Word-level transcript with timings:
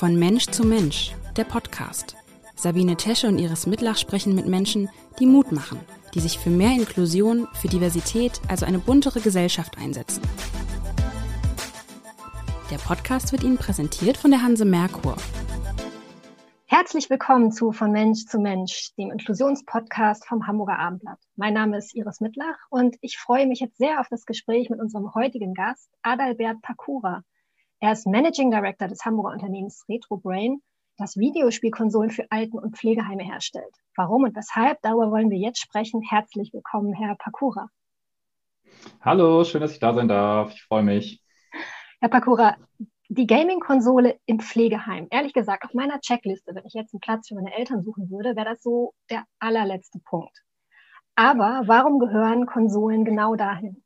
Von 0.00 0.18
Mensch 0.18 0.46
zu 0.46 0.64
Mensch, 0.64 1.14
der 1.36 1.44
Podcast. 1.44 2.16
Sabine 2.56 2.96
Tesche 2.96 3.28
und 3.28 3.38
Iris 3.38 3.66
Mitlach 3.66 3.98
sprechen 3.98 4.34
mit 4.34 4.46
Menschen, 4.46 4.88
die 5.18 5.26
Mut 5.26 5.52
machen, 5.52 5.78
die 6.14 6.20
sich 6.20 6.38
für 6.38 6.48
mehr 6.48 6.70
Inklusion, 6.70 7.46
für 7.52 7.68
Diversität, 7.68 8.40
also 8.48 8.64
eine 8.64 8.78
buntere 8.78 9.20
Gesellschaft 9.20 9.76
einsetzen. 9.76 10.22
Der 12.70 12.78
Podcast 12.78 13.32
wird 13.32 13.44
Ihnen 13.44 13.58
präsentiert 13.58 14.16
von 14.16 14.30
der 14.30 14.42
Hanse 14.42 14.64
Merkur. 14.64 15.16
Herzlich 16.64 17.10
willkommen 17.10 17.52
zu 17.52 17.70
Von 17.70 17.92
Mensch 17.92 18.24
zu 18.24 18.38
Mensch, 18.38 18.94
dem 18.96 19.10
Inklusionspodcast 19.10 20.26
vom 20.26 20.46
Hamburger 20.46 20.78
Abendblatt. 20.78 21.18
Mein 21.36 21.52
Name 21.52 21.76
ist 21.76 21.94
Iris 21.94 22.22
Mittlach 22.22 22.56
und 22.70 22.96
ich 23.02 23.18
freue 23.18 23.46
mich 23.46 23.60
jetzt 23.60 23.76
sehr 23.76 24.00
auf 24.00 24.08
das 24.08 24.24
Gespräch 24.24 24.70
mit 24.70 24.80
unserem 24.80 25.14
heutigen 25.14 25.52
Gast, 25.52 25.90
Adalbert 26.00 26.62
Pakura. 26.62 27.22
Er 27.82 27.92
ist 27.92 28.06
Managing 28.06 28.50
Director 28.50 28.88
des 28.88 29.06
Hamburger 29.06 29.32
Unternehmens 29.32 29.86
RetroBrain, 29.88 30.60
das 30.98 31.16
Videospielkonsolen 31.16 32.10
für 32.10 32.30
Alten- 32.30 32.58
und 32.58 32.76
Pflegeheime 32.76 33.22
herstellt. 33.22 33.74
Warum 33.96 34.24
und 34.24 34.36
weshalb, 34.36 34.82
darüber 34.82 35.10
wollen 35.10 35.30
wir 35.30 35.38
jetzt 35.38 35.60
sprechen. 35.60 36.02
Herzlich 36.02 36.52
willkommen, 36.52 36.92
Herr 36.92 37.16
Pakura. 37.16 37.70
Hallo, 39.00 39.44
schön, 39.44 39.62
dass 39.62 39.72
ich 39.72 39.78
da 39.78 39.94
sein 39.94 40.08
darf. 40.08 40.52
Ich 40.52 40.62
freue 40.62 40.82
mich. 40.82 41.24
Herr 42.00 42.10
Pakura, 42.10 42.58
die 43.08 43.26
Gaming-Konsole 43.26 44.18
im 44.26 44.40
Pflegeheim. 44.40 45.06
Ehrlich 45.10 45.32
gesagt, 45.32 45.64
auf 45.64 45.72
meiner 45.72 46.00
Checkliste, 46.00 46.54
wenn 46.54 46.66
ich 46.66 46.74
jetzt 46.74 46.92
einen 46.92 47.00
Platz 47.00 47.28
für 47.28 47.34
meine 47.34 47.56
Eltern 47.56 47.82
suchen 47.82 48.10
würde, 48.10 48.36
wäre 48.36 48.50
das 48.50 48.62
so 48.62 48.92
der 49.08 49.24
allerletzte 49.38 50.00
Punkt. 50.00 50.44
Aber 51.14 51.62
warum 51.64 51.98
gehören 51.98 52.44
Konsolen 52.44 53.06
genau 53.06 53.36
dahin? 53.36 53.82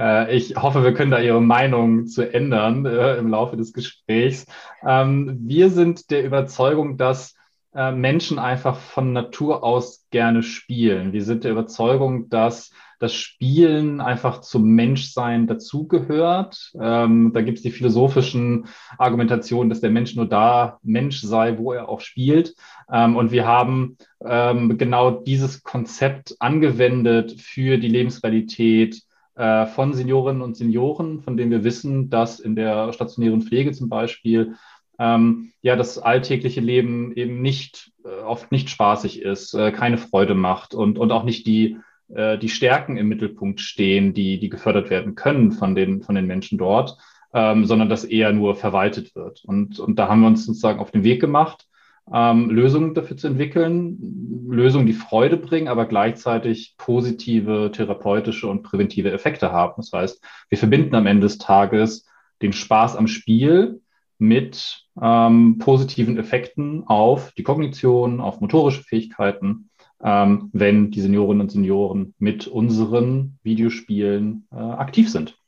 Äh, 0.00 0.34
ich 0.34 0.56
hoffe, 0.56 0.82
wir 0.82 0.94
können 0.94 1.10
da 1.10 1.20
Ihre 1.20 1.42
Meinung 1.42 2.06
zu 2.06 2.32
ändern 2.32 2.86
äh, 2.86 3.16
im 3.16 3.28
Laufe 3.28 3.56
des 3.56 3.72
Gesprächs. 3.72 4.46
Ähm, 4.82 5.38
wir 5.42 5.68
sind 5.70 6.10
der 6.10 6.24
Überzeugung, 6.24 6.96
dass 6.96 7.34
äh, 7.74 7.92
Menschen 7.92 8.38
einfach 8.38 8.78
von 8.78 9.12
Natur 9.12 9.62
aus 9.62 10.06
gerne 10.10 10.42
spielen. 10.42 11.12
Wir 11.12 11.22
sind 11.22 11.44
der 11.44 11.52
Überzeugung, 11.52 12.30
dass 12.30 12.72
das 12.98 13.14
Spielen 13.14 14.00
einfach 14.00 14.42
zum 14.42 14.70
Menschsein 14.70 15.46
dazugehört. 15.46 16.72
Ähm, 16.78 17.32
da 17.32 17.40
gibt 17.40 17.58
es 17.58 17.62
die 17.62 17.70
philosophischen 17.70 18.66
Argumentationen, 18.98 19.70
dass 19.70 19.80
der 19.80 19.90
Mensch 19.90 20.16
nur 20.16 20.26
da 20.26 20.78
Mensch 20.82 21.22
sei, 21.22 21.56
wo 21.56 21.72
er 21.72 21.88
auch 21.88 22.00
spielt. 22.00 22.54
Ähm, 22.92 23.16
und 23.16 23.32
wir 23.32 23.46
haben 23.46 23.96
ähm, 24.22 24.76
genau 24.76 25.10
dieses 25.12 25.62
Konzept 25.62 26.36
angewendet 26.40 27.40
für 27.40 27.78
die 27.78 27.88
Lebensqualität 27.88 29.02
äh, 29.40 29.66
von 29.66 29.94
Seniorinnen 29.94 30.42
und 30.42 30.54
Senioren, 30.56 31.22
von 31.22 31.38
denen 31.38 31.50
wir 31.50 31.64
wissen, 31.64 32.10
dass 32.10 32.40
in 32.40 32.54
der 32.54 32.92
stationären 32.92 33.40
Pflege 33.40 33.72
zum 33.72 33.88
Beispiel 33.88 34.56
ähm, 34.98 35.52
ja 35.62 35.76
das 35.76 35.98
alltägliche 35.98 36.60
Leben 36.60 37.12
eben 37.16 37.40
nicht 37.40 37.90
äh, 38.04 38.20
oft 38.22 38.52
nicht 38.52 38.68
spaßig 38.68 39.22
ist, 39.22 39.54
äh, 39.54 39.72
keine 39.72 39.96
Freude 39.96 40.34
macht 40.34 40.74
und, 40.74 40.98
und 40.98 41.10
auch 41.10 41.24
nicht 41.24 41.46
die, 41.46 41.78
äh, 42.14 42.36
die 42.36 42.50
Stärken 42.50 42.98
im 42.98 43.08
Mittelpunkt 43.08 43.60
stehen, 43.60 44.12
die, 44.12 44.38
die 44.38 44.50
gefördert 44.50 44.90
werden 44.90 45.14
können 45.14 45.52
von 45.52 45.74
den, 45.74 46.02
von 46.02 46.14
den 46.14 46.26
Menschen 46.26 46.58
dort, 46.58 46.98
ähm, 47.32 47.64
sondern 47.64 47.88
dass 47.88 48.04
eher 48.04 48.34
nur 48.34 48.56
verwaltet 48.56 49.14
wird. 49.14 49.42
Und, 49.46 49.78
und 49.78 49.98
da 49.98 50.08
haben 50.08 50.20
wir 50.20 50.26
uns 50.26 50.44
sozusagen 50.44 50.80
auf 50.80 50.90
den 50.90 51.02
Weg 51.02 51.18
gemacht, 51.18 51.66
ähm, 52.12 52.50
Lösungen 52.50 52.94
dafür 52.94 53.16
zu 53.16 53.28
entwickeln, 53.28 54.46
Lösungen, 54.48 54.86
die 54.86 54.92
Freude 54.92 55.36
bringen, 55.36 55.68
aber 55.68 55.86
gleichzeitig 55.86 56.74
positive 56.76 57.70
therapeutische 57.72 58.48
und 58.48 58.62
präventive 58.62 59.12
Effekte 59.12 59.52
haben. 59.52 59.74
Das 59.76 59.92
heißt, 59.92 60.24
wir 60.48 60.58
verbinden 60.58 60.94
am 60.94 61.06
Ende 61.06 61.22
des 61.22 61.38
Tages 61.38 62.06
den 62.42 62.52
Spaß 62.52 62.96
am 62.96 63.06
Spiel 63.06 63.80
mit 64.18 64.86
ähm, 65.00 65.58
positiven 65.58 66.18
Effekten 66.18 66.84
auf 66.86 67.32
die 67.32 67.42
Kognition, 67.42 68.20
auf 68.20 68.40
motorische 68.40 68.82
Fähigkeiten, 68.82 69.70
ähm, 70.02 70.50
wenn 70.52 70.90
die 70.90 71.00
Seniorinnen 71.00 71.42
und 71.42 71.50
Senioren 71.50 72.14
mit 72.18 72.46
unseren 72.46 73.38
Videospielen 73.42 74.46
äh, 74.52 74.56
aktiv 74.56 75.10
sind. 75.10 75.39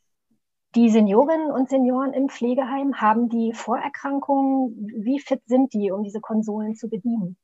Die 0.75 0.89
Seniorinnen 0.89 1.51
und 1.51 1.69
Senioren 1.69 2.15
im 2.15 2.31
Pflegeheim 2.31 2.95
haben 3.01 3.29
die 3.29 3.53
Vorerkrankungen. 3.53 4.91
Wie 4.97 5.21
fit 5.21 5.43
sind 5.45 5.75
die, 5.75 5.91
um 5.91 6.03
diese 6.03 6.21
Konsolen 6.21 6.75
zu 6.75 6.89
bedienen? 6.89 7.37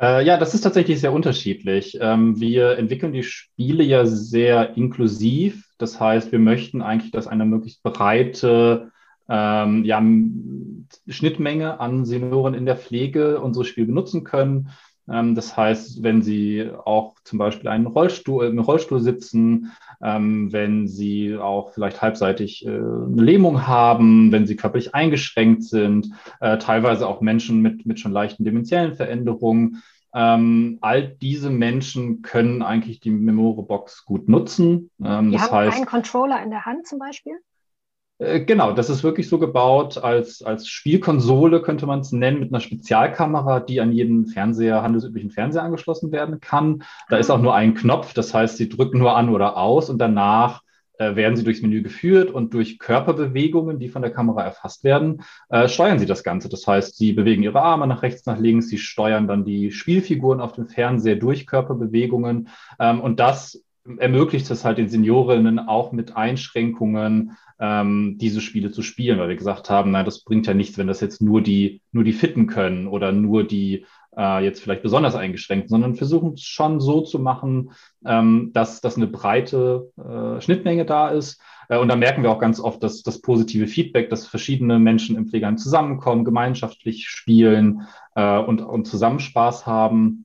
Äh, 0.00 0.24
ja, 0.24 0.36
das 0.38 0.54
ist 0.54 0.62
tatsächlich 0.62 1.00
sehr 1.00 1.12
unterschiedlich. 1.12 1.98
Ähm, 2.00 2.40
wir 2.40 2.78
entwickeln 2.78 3.12
die 3.12 3.22
Spiele 3.22 3.84
ja 3.84 4.06
sehr 4.06 4.76
inklusiv. 4.76 5.68
Das 5.78 6.00
heißt, 6.00 6.32
wir 6.32 6.40
möchten 6.40 6.82
eigentlich, 6.82 7.12
dass 7.12 7.28
eine 7.28 7.44
möglichst 7.44 7.84
breite 7.84 8.90
ähm, 9.28 9.84
ja, 9.84 10.02
Schnittmenge 11.06 11.78
an 11.78 12.04
Senioren 12.04 12.54
in 12.54 12.66
der 12.66 12.76
Pflege 12.76 13.40
unsere 13.40 13.64
Spiele 13.64 13.86
benutzen 13.86 14.24
können. 14.24 14.70
Ähm, 15.10 15.34
das 15.34 15.56
heißt, 15.56 16.02
wenn 16.02 16.22
Sie 16.22 16.70
auch 16.84 17.14
zum 17.24 17.38
Beispiel 17.38 17.68
einen 17.68 17.86
Rollstuhl, 17.86 18.46
im 18.46 18.58
Rollstuhl 18.58 19.00
sitzen, 19.00 19.72
ähm, 20.02 20.52
wenn 20.52 20.86
Sie 20.86 21.36
auch 21.36 21.72
vielleicht 21.72 22.02
halbseitig 22.02 22.66
äh, 22.66 22.70
eine 22.70 23.22
Lähmung 23.22 23.66
haben, 23.66 24.32
wenn 24.32 24.46
Sie 24.46 24.56
körperlich 24.56 24.94
eingeschränkt 24.94 25.64
sind, 25.64 26.10
äh, 26.40 26.58
teilweise 26.58 27.08
auch 27.08 27.20
Menschen 27.20 27.60
mit, 27.60 27.86
mit 27.86 28.00
schon 28.00 28.12
leichten 28.12 28.44
dementiellen 28.44 28.94
Veränderungen. 28.94 29.82
Ähm, 30.14 30.78
all 30.80 31.06
diese 31.06 31.50
Menschen 31.50 32.22
können 32.22 32.62
eigentlich 32.62 33.00
die 33.00 33.10
Memore-Box 33.10 34.04
gut 34.04 34.28
nutzen. 34.28 34.90
Ähm, 35.04 35.30
die 35.30 35.36
das 35.36 35.50
haben 35.50 35.56
heißt, 35.56 35.76
einen 35.76 35.86
Controller 35.86 36.42
in 36.42 36.50
der 36.50 36.64
Hand 36.64 36.86
zum 36.86 36.98
Beispiel? 36.98 37.34
Äh, 38.18 38.40
genau, 38.40 38.72
das 38.72 38.90
ist 38.90 39.04
wirklich 39.04 39.28
so 39.28 39.38
gebaut 39.38 39.98
als, 39.98 40.42
als 40.42 40.68
Spielkonsole, 40.68 41.62
könnte 41.62 41.86
man 41.86 42.00
es 42.00 42.12
nennen, 42.12 42.40
mit 42.40 42.52
einer 42.52 42.60
Spezialkamera, 42.60 43.60
die 43.60 43.80
an 43.80 43.92
jeden 43.92 44.26
Fernseher, 44.26 44.82
handelsüblichen 44.82 45.30
Fernseher 45.30 45.62
angeschlossen 45.62 46.12
werden 46.12 46.40
kann. 46.40 46.82
Da 47.08 47.16
ist 47.16 47.30
auch 47.30 47.40
nur 47.40 47.54
ein 47.54 47.74
Knopf, 47.74 48.14
das 48.14 48.34
heißt, 48.34 48.56
Sie 48.56 48.68
drücken 48.68 48.98
nur 48.98 49.16
an 49.16 49.28
oder 49.28 49.56
aus 49.56 49.88
und 49.88 49.98
danach 49.98 50.62
äh, 50.98 51.14
werden 51.14 51.36
Sie 51.36 51.44
durchs 51.44 51.62
Menü 51.62 51.82
geführt 51.82 52.32
und 52.32 52.54
durch 52.54 52.80
Körperbewegungen, 52.80 53.78
die 53.78 53.88
von 53.88 54.02
der 54.02 54.10
Kamera 54.10 54.42
erfasst 54.42 54.82
werden, 54.82 55.22
äh, 55.48 55.68
steuern 55.68 56.00
Sie 56.00 56.06
das 56.06 56.24
Ganze. 56.24 56.48
Das 56.48 56.66
heißt, 56.66 56.96
Sie 56.96 57.12
bewegen 57.12 57.44
Ihre 57.44 57.62
Arme 57.62 57.86
nach 57.86 58.02
rechts, 58.02 58.26
nach 58.26 58.38
links, 58.38 58.68
Sie 58.68 58.78
steuern 58.78 59.28
dann 59.28 59.44
die 59.44 59.70
Spielfiguren 59.70 60.40
auf 60.40 60.52
dem 60.52 60.66
Fernseher 60.66 61.16
durch 61.16 61.46
Körperbewegungen 61.46 62.48
ähm, 62.80 63.00
und 63.00 63.20
das 63.20 63.62
ermöglicht 63.96 64.50
es 64.50 64.64
halt 64.64 64.78
den 64.78 64.88
Seniorinnen 64.88 65.58
auch 65.58 65.92
mit 65.92 66.16
Einschränkungen 66.16 67.36
ähm, 67.58 68.16
diese 68.18 68.40
Spiele 68.40 68.70
zu 68.70 68.82
spielen, 68.82 69.18
weil 69.18 69.28
wir 69.28 69.36
gesagt 69.36 69.70
haben, 69.70 69.90
nein, 69.90 70.04
das 70.04 70.22
bringt 70.22 70.46
ja 70.46 70.54
nichts, 70.54 70.78
wenn 70.78 70.86
das 70.86 71.00
jetzt 71.00 71.22
nur 71.22 71.40
die, 71.40 71.80
nur 71.92 72.04
die 72.04 72.12
Fitten 72.12 72.46
können 72.46 72.86
oder 72.86 73.12
nur 73.12 73.44
die 73.44 73.84
äh, 74.16 74.44
jetzt 74.44 74.60
vielleicht 74.62 74.82
besonders 74.82 75.14
eingeschränkt, 75.14 75.68
sondern 75.68 75.94
versuchen 75.94 76.34
es 76.34 76.42
schon 76.42 76.80
so 76.80 77.00
zu 77.00 77.18
machen, 77.18 77.72
ähm, 78.04 78.50
dass, 78.52 78.80
dass 78.80 78.96
eine 78.96 79.06
breite 79.06 79.90
äh, 79.96 80.40
Schnittmenge 80.40 80.84
da 80.84 81.08
ist. 81.08 81.40
Äh, 81.68 81.78
und 81.78 81.88
da 81.88 81.96
merken 81.96 82.22
wir 82.22 82.30
auch 82.30 82.40
ganz 82.40 82.60
oft, 82.60 82.82
dass 82.82 83.02
das 83.02 83.20
positive 83.20 83.66
Feedback, 83.66 84.10
dass 84.10 84.26
verschiedene 84.26 84.78
Menschen 84.78 85.16
im 85.16 85.28
Pflegeheim 85.28 85.58
zusammenkommen, 85.58 86.24
gemeinschaftlich 86.24 87.08
spielen 87.08 87.82
äh, 88.14 88.38
und, 88.38 88.60
und 88.60 88.86
zusammen 88.86 89.20
Spaß 89.20 89.66
haben. 89.66 90.24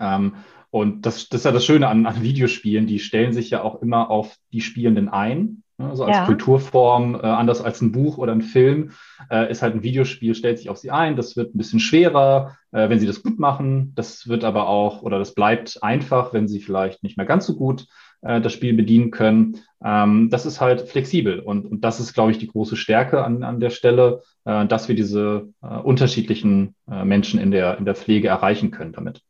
Ähm, 0.00 0.34
und 0.70 1.06
das, 1.06 1.28
das 1.28 1.40
ist 1.40 1.44
ja 1.44 1.52
das 1.52 1.64
Schöne 1.64 1.88
an, 1.88 2.06
an 2.06 2.22
Videospielen, 2.22 2.86
die 2.86 2.98
stellen 2.98 3.32
sich 3.32 3.50
ja 3.50 3.62
auch 3.62 3.80
immer 3.80 4.10
auf 4.10 4.36
die 4.52 4.60
Spielenden 4.60 5.08
ein. 5.08 5.62
Ne, 5.80 5.94
so 5.94 6.04
als 6.04 6.16
ja. 6.16 6.26
Kulturform, 6.26 7.14
äh, 7.14 7.18
anders 7.18 7.62
als 7.62 7.80
ein 7.80 7.92
Buch 7.92 8.18
oder 8.18 8.32
ein 8.32 8.42
Film, 8.42 8.90
äh, 9.30 9.48
ist 9.48 9.62
halt 9.62 9.76
ein 9.76 9.84
Videospiel, 9.84 10.34
stellt 10.34 10.58
sich 10.58 10.70
auf 10.70 10.78
sie 10.78 10.90
ein. 10.90 11.14
Das 11.14 11.36
wird 11.36 11.54
ein 11.54 11.58
bisschen 11.58 11.78
schwerer, 11.78 12.56
äh, 12.72 12.88
wenn 12.88 12.98
sie 12.98 13.06
das 13.06 13.22
gut 13.22 13.38
machen. 13.38 13.92
Das 13.94 14.26
wird 14.26 14.42
aber 14.42 14.66
auch, 14.66 15.02
oder 15.02 15.20
das 15.20 15.34
bleibt 15.34 15.80
einfach, 15.82 16.32
wenn 16.32 16.48
sie 16.48 16.60
vielleicht 16.60 17.04
nicht 17.04 17.16
mehr 17.16 17.26
ganz 17.26 17.46
so 17.46 17.54
gut 17.54 17.86
äh, 18.22 18.40
das 18.40 18.52
Spiel 18.52 18.74
bedienen 18.74 19.12
können. 19.12 19.58
Ähm, 19.82 20.30
das 20.30 20.46
ist 20.46 20.60
halt 20.60 20.80
flexibel. 20.82 21.38
Und, 21.38 21.64
und 21.64 21.84
das 21.84 22.00
ist, 22.00 22.12
glaube 22.12 22.32
ich, 22.32 22.38
die 22.38 22.48
große 22.48 22.76
Stärke 22.76 23.22
an, 23.22 23.44
an 23.44 23.60
der 23.60 23.70
Stelle, 23.70 24.22
äh, 24.46 24.66
dass 24.66 24.88
wir 24.88 24.96
diese 24.96 25.48
äh, 25.62 25.76
unterschiedlichen 25.78 26.74
Menschen 26.86 27.38
in 27.38 27.52
der, 27.52 27.78
in 27.78 27.84
der 27.84 27.94
Pflege 27.94 28.28
erreichen 28.28 28.72
können 28.72 28.92
damit. 28.92 29.22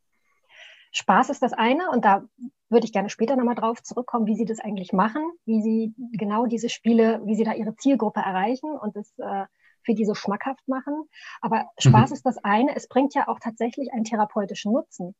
Spaß 0.91 1.29
ist 1.29 1.41
das 1.41 1.53
eine 1.53 1.89
und 1.91 2.05
da 2.05 2.23
würde 2.69 2.85
ich 2.85 2.93
gerne 2.93 3.09
später 3.09 3.35
nochmal 3.35 3.55
drauf 3.55 3.81
zurückkommen, 3.81 4.25
wie 4.25 4.35
Sie 4.35 4.45
das 4.45 4.59
eigentlich 4.59 4.93
machen, 4.93 5.23
wie 5.45 5.61
Sie 5.61 5.93
genau 6.13 6.45
diese 6.45 6.69
Spiele, 6.69 7.21
wie 7.25 7.35
Sie 7.35 7.43
da 7.43 7.53
Ihre 7.53 7.75
Zielgruppe 7.75 8.21
erreichen 8.21 8.71
und 8.71 8.95
das 8.95 9.11
äh, 9.17 9.45
für 9.83 9.93
die 9.93 10.05
so 10.05 10.13
schmackhaft 10.13 10.67
machen. 10.67 11.03
Aber 11.41 11.65
Spaß 11.77 12.09
mhm. 12.09 12.13
ist 12.13 12.25
das 12.25 12.37
eine, 12.43 12.75
es 12.75 12.87
bringt 12.87 13.13
ja 13.15 13.27
auch 13.27 13.39
tatsächlich 13.39 13.91
einen 13.93 14.03
therapeutischen 14.03 14.73
Nutzen. 14.73 15.15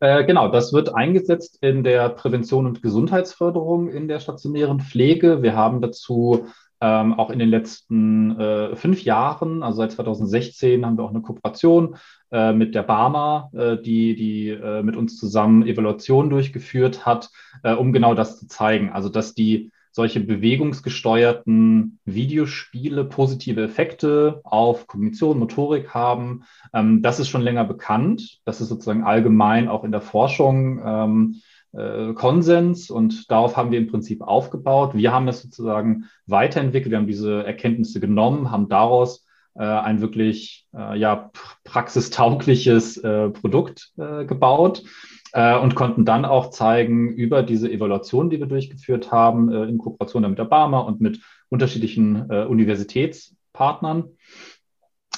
Äh, 0.00 0.24
genau, 0.24 0.48
das 0.48 0.72
wird 0.72 0.94
eingesetzt 0.94 1.58
in 1.60 1.82
der 1.82 2.08
Prävention 2.10 2.66
und 2.66 2.82
Gesundheitsförderung 2.82 3.88
in 3.88 4.08
der 4.08 4.20
stationären 4.20 4.80
Pflege. 4.80 5.42
Wir 5.42 5.56
haben 5.56 5.80
dazu 5.80 6.46
ähm, 6.80 7.14
auch 7.14 7.30
in 7.30 7.40
den 7.40 7.48
letzten 7.48 8.38
äh, 8.38 8.76
fünf 8.76 9.02
Jahren, 9.02 9.64
also 9.64 9.78
seit 9.78 9.92
2016, 9.92 10.86
haben 10.86 10.96
wir 10.96 11.04
auch 11.04 11.10
eine 11.10 11.22
Kooperation 11.22 11.96
äh, 12.30 12.52
mit 12.52 12.74
der 12.74 12.82
Barmer, 12.82 13.50
äh, 13.54 13.76
die, 13.76 14.14
die 14.14 14.48
äh, 14.48 14.82
mit 14.82 14.96
uns 14.96 15.16
zusammen 15.16 15.66
Evaluationen 15.66 16.30
durchgeführt 16.30 17.06
hat, 17.06 17.30
äh, 17.62 17.72
um 17.72 17.92
genau 17.92 18.14
das 18.14 18.38
zu 18.38 18.46
zeigen. 18.46 18.90
Also, 18.90 19.08
dass 19.08 19.34
die 19.34 19.70
solche 19.92 20.20
bewegungsgesteuerten 20.20 21.98
Videospiele 22.04 23.04
positive 23.04 23.62
Effekte 23.62 24.40
auf 24.44 24.86
Kognition, 24.86 25.38
Motorik 25.38 25.94
haben. 25.94 26.44
Ähm, 26.72 27.02
das 27.02 27.18
ist 27.18 27.28
schon 27.28 27.42
länger 27.42 27.64
bekannt. 27.64 28.38
Das 28.44 28.60
ist 28.60 28.68
sozusagen 28.68 29.04
allgemein 29.04 29.68
auch 29.68 29.84
in 29.84 29.90
der 29.90 30.00
Forschung 30.00 30.80
ähm, 30.84 31.36
äh, 31.72 32.12
Konsens 32.14 32.90
und 32.90 33.30
darauf 33.30 33.56
haben 33.56 33.70
wir 33.70 33.78
im 33.78 33.88
Prinzip 33.88 34.22
aufgebaut. 34.22 34.94
Wir 34.94 35.12
haben 35.12 35.26
das 35.26 35.42
sozusagen 35.42 36.04
weiterentwickelt. 36.26 36.90
Wir 36.92 36.98
haben 36.98 37.06
diese 37.06 37.44
Erkenntnisse 37.44 38.00
genommen, 38.00 38.50
haben 38.50 38.68
daraus 38.68 39.26
ein 39.60 40.00
wirklich 40.00 40.66
äh, 40.74 40.98
ja, 40.98 41.30
praxistaugliches 41.64 42.98
äh, 42.98 43.30
Produkt 43.30 43.92
äh, 43.96 44.24
gebaut 44.24 44.84
äh, 45.32 45.56
und 45.58 45.74
konnten 45.74 46.04
dann 46.04 46.24
auch 46.24 46.50
zeigen 46.50 47.08
über 47.12 47.42
diese 47.42 47.70
Evaluation, 47.70 48.30
die 48.30 48.38
wir 48.38 48.46
durchgeführt 48.46 49.12
haben, 49.12 49.50
äh, 49.52 49.64
in 49.64 49.78
Kooperation 49.78 50.28
mit 50.28 50.38
der 50.38 50.44
Barmer 50.44 50.86
und 50.86 51.00
mit 51.00 51.20
unterschiedlichen 51.48 52.30
äh, 52.30 52.44
Universitätspartnern, 52.44 54.10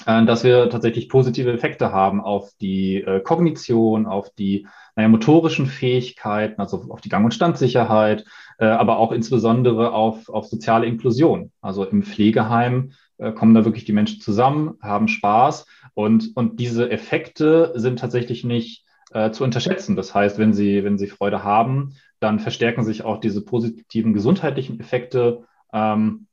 äh, 0.07 0.25
dass 0.25 0.45
wir 0.45 0.71
tatsächlich 0.71 1.09
positive 1.09 1.53
Effekte 1.53 1.93
haben 1.93 2.21
auf 2.21 2.51
die 2.61 2.97
äh, 2.97 3.21
Kognition, 3.21 4.07
auf 4.07 4.31
die 4.31 4.67
naja, 4.97 5.09
motorischen 5.09 5.67
Fähigkeiten, 5.67 6.61
also 6.61 6.87
auf 6.91 7.01
die 7.01 7.09
Gang- 7.09 7.25
und 7.25 7.35
Standsicherheit, 7.35 8.25
äh, 8.59 8.67
aber 8.67 8.99
auch 8.99 9.13
insbesondere 9.13 9.93
auf, 9.93 10.29
auf 10.29 10.47
soziale 10.47 10.87
Inklusion. 10.87 11.53
Also 11.61 11.85
im 11.85 12.03
Pflegeheim 12.03 12.93
kommen 13.35 13.55
da 13.55 13.65
wirklich 13.65 13.85
die 13.85 13.93
Menschen 13.93 14.21
zusammen, 14.21 14.79
haben 14.81 15.09
Spaß 15.09 15.67
und, 15.95 16.37
und 16.37 16.59
diese 16.61 16.91
Effekte 16.91 17.73
sind 17.75 17.99
tatsächlich 17.99 18.45
nicht 18.45 18.85
äh, 19.13 19.31
zu 19.31 19.45
unterschätzen. 19.45 19.97
Das 19.97 20.15
heißt, 20.15 20.39
wenn 20.39 20.55
Sie, 20.55 20.85
wenn 20.85 20.99
Sie 20.99 21.07
Freude 21.07 21.45
haben, 21.45 21.95
dann 22.21 22.39
verstärken 22.39 22.85
sich 22.85 23.03
auch 23.03 23.19
diese 23.19 23.45
positiven 23.45 24.15
gesundheitlichen 24.15 24.79
Effekte, 24.81 25.45
ähm, 25.73 26.27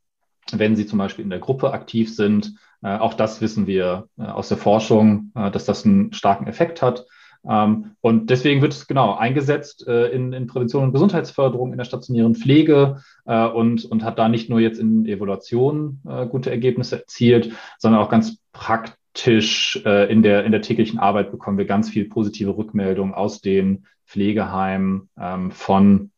wenn 0.51 0.75
Sie 0.75 0.85
zum 0.85 0.99
Beispiel 0.99 1.23
in 1.23 1.29
der 1.29 1.39
Gruppe 1.39 1.71
aktiv 1.71 2.13
sind. 2.13 2.55
Äh, 2.83 2.97
auch 2.97 3.13
das 3.13 3.41
wissen 3.41 3.67
wir 3.67 4.09
äh, 4.17 4.23
aus 4.23 4.49
der 4.49 4.57
Forschung, 4.57 5.31
äh, 5.35 5.51
dass 5.51 5.65
das 5.65 5.85
einen 5.85 6.13
starken 6.13 6.47
Effekt 6.47 6.81
hat. 6.81 7.05
Ähm, 7.49 7.91
und 8.01 8.29
deswegen 8.29 8.61
wird 8.61 8.73
es 8.73 8.87
genau 8.87 9.15
eingesetzt 9.15 9.87
äh, 9.87 10.07
in, 10.07 10.33
in, 10.33 10.47
Prävention 10.47 10.83
und 10.83 10.93
Gesundheitsförderung 10.93 11.71
in 11.71 11.77
der 11.77 11.85
stationären 11.85 12.35
Pflege 12.35 13.01
äh, 13.25 13.45
und, 13.47 13.85
und 13.85 14.03
hat 14.03 14.19
da 14.19 14.29
nicht 14.29 14.49
nur 14.49 14.59
jetzt 14.59 14.79
in 14.79 15.05
Evaluation 15.05 15.99
gute 16.29 16.51
Ergebnisse 16.51 16.99
erzielt, 16.99 17.51
sondern 17.79 18.01
auch 18.01 18.09
ganz 18.09 18.37
praktisch 18.51 18.97
Tisch 19.17 19.81
äh, 19.83 20.11
in, 20.11 20.21
der, 20.21 20.45
in 20.45 20.51
der 20.51 20.61
täglichen 20.61 20.99
Arbeit 20.99 21.31
bekommen 21.31 21.57
wir 21.57 21.65
ganz 21.65 21.89
viel 21.89 22.07
positive 22.07 22.55
Rückmeldungen 22.55 23.15
aus 23.15 23.41
den 23.41 23.87
Pflegeheimen 24.05 25.09
ähm, 25.19 25.51
von 25.51 26.11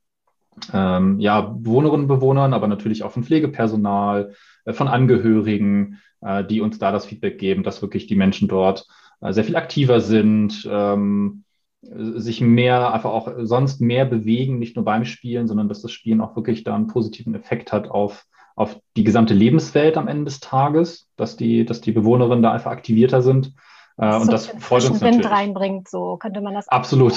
ähm, 0.73 1.17
ja, 1.19 1.39
Bewohnerinnen 1.39 2.03
und 2.03 2.07
Bewohnern, 2.09 2.53
aber 2.53 2.67
natürlich 2.67 3.03
auch 3.03 3.11
von 3.11 3.23
Pflegepersonal, 3.23 4.35
äh, 4.65 4.73
von 4.73 4.89
Angehörigen, 4.89 5.99
äh, 6.21 6.43
die 6.43 6.59
uns 6.59 6.77
da 6.77 6.91
das 6.91 7.05
Feedback 7.05 7.39
geben, 7.39 7.63
dass 7.63 7.81
wirklich 7.81 8.05
die 8.05 8.17
Menschen 8.17 8.49
dort 8.49 8.81
äh, 8.81 9.08
sehr 9.21 9.43
viel 9.43 9.55
aktiver 9.55 10.01
sind, 10.01 10.67
ähm, 10.71 11.43
sich 11.81 12.41
mehr, 12.41 12.93
einfach 12.93 13.11
auch 13.11 13.31
sonst 13.39 13.79
mehr 13.79 14.05
bewegen, 14.05 14.59
nicht 14.59 14.75
nur 14.75 14.85
beim 14.85 15.05
Spielen, 15.05 15.47
sondern 15.47 15.69
dass 15.69 15.81
das 15.81 15.91
Spielen 15.91 16.21
auch 16.21 16.35
wirklich 16.35 16.63
da 16.63 16.75
einen 16.75 16.87
positiven 16.87 17.35
Effekt 17.35 17.71
hat 17.71 17.89
auf 17.89 18.25
auf 18.59 18.77
die 18.97 19.05
gesamte 19.05 19.33
Lebenswelt 19.33 19.95
am 19.95 20.09
Ende 20.09 20.25
des 20.25 20.41
Tages, 20.41 21.07
dass 21.15 21.37
die, 21.37 21.63
dass 21.63 21.79
die 21.79 21.93
Bewohnerinnen 21.93 22.43
da 22.43 22.51
einfach 22.51 22.71
aktivierter 22.71 23.21
sind. 23.21 23.53
Äh, 23.97 24.13
und 24.13 24.25
so 24.25 24.31
das 24.31 24.47
freut 24.47 24.83
uns 24.83 24.99
natürlich. 24.99 25.23
Wind 25.23 25.31
reinbringt, 25.31 25.87
so 25.87 26.17
könnte 26.17 26.41
man 26.41 26.55
das 26.55 26.67
absolut 26.67 27.13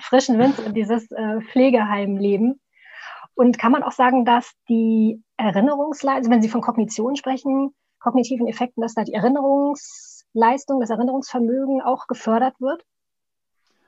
frischen 0.00 0.38
Wind 0.38 0.56
in 0.60 0.72
dieses 0.72 1.10
äh, 1.10 1.40
Pflegeheimleben. 1.50 2.60
Und 3.34 3.58
kann 3.58 3.72
man 3.72 3.82
auch 3.82 3.90
sagen, 3.90 4.24
dass 4.24 4.52
die 4.68 5.20
Erinnerungsleistung, 5.36 6.16
also 6.16 6.30
wenn 6.30 6.42
Sie 6.42 6.48
von 6.48 6.60
Kognition 6.60 7.16
sprechen, 7.16 7.74
kognitiven 7.98 8.46
Effekten, 8.46 8.80
dass 8.80 8.94
da 8.94 9.02
die 9.02 9.14
Erinnerungsleistung, 10.34 10.80
das 10.80 10.90
Erinnerungsvermögen 10.90 11.80
auch 11.80 12.06
gefördert 12.06 12.54
wird? 12.60 12.82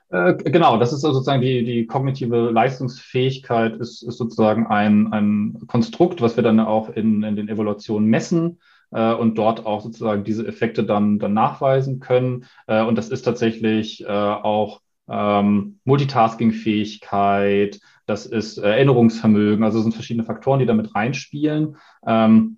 Äh, 0.09 0.35
genau, 0.49 0.77
das 0.77 0.93
ist 0.93 1.01
sozusagen 1.01 1.41
die, 1.41 1.65
die 1.65 1.85
kognitive 1.85 2.49
Leistungsfähigkeit, 2.49 3.75
ist, 3.75 4.03
ist 4.03 4.17
sozusagen 4.17 4.67
ein, 4.67 5.11
ein 5.11 5.67
Konstrukt, 5.67 6.21
was 6.21 6.37
wir 6.37 6.43
dann 6.43 6.59
auch 6.61 6.89
in, 6.89 7.23
in 7.23 7.35
den 7.35 7.49
Evaluationen 7.49 8.07
messen 8.07 8.59
äh, 8.91 9.13
und 9.13 9.37
dort 9.37 9.65
auch 9.65 9.81
sozusagen 9.81 10.23
diese 10.23 10.47
Effekte 10.47 10.85
dann, 10.85 11.19
dann 11.19 11.33
nachweisen 11.33 11.99
können. 11.99 12.45
Äh, 12.67 12.83
und 12.83 12.97
das 12.97 13.09
ist 13.09 13.23
tatsächlich 13.23 14.05
äh, 14.05 14.07
auch 14.07 14.79
ähm, 15.09 15.79
Multitasking-Fähigkeit, 15.83 17.79
das 18.05 18.25
ist 18.25 18.57
Erinnerungsvermögen, 18.57 19.65
also 19.65 19.79
es 19.79 19.83
sind 19.83 19.93
verschiedene 19.93 20.25
Faktoren, 20.25 20.59
die 20.59 20.65
damit 20.65 20.95
reinspielen. 20.95 21.75
Ähm, 22.05 22.57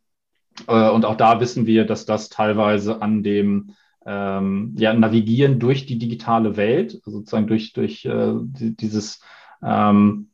äh, 0.68 0.90
und 0.90 1.06
auch 1.06 1.16
da 1.16 1.40
wissen 1.40 1.66
wir, 1.66 1.86
dass 1.86 2.06
das 2.06 2.30
teilweise 2.30 3.02
an 3.02 3.24
dem 3.24 3.72
ähm, 4.06 4.76
ja, 4.78 4.94
navigieren 4.94 5.60
durch 5.60 5.86
die 5.86 6.00
digitale 6.00 6.58
Welt, 6.58 7.00
also 7.06 7.20
sozusagen 7.20 7.48
durch, 7.48 7.74
durch 7.74 8.06
äh, 8.06 8.34
dieses, 8.42 9.22
ähm, 9.64 10.30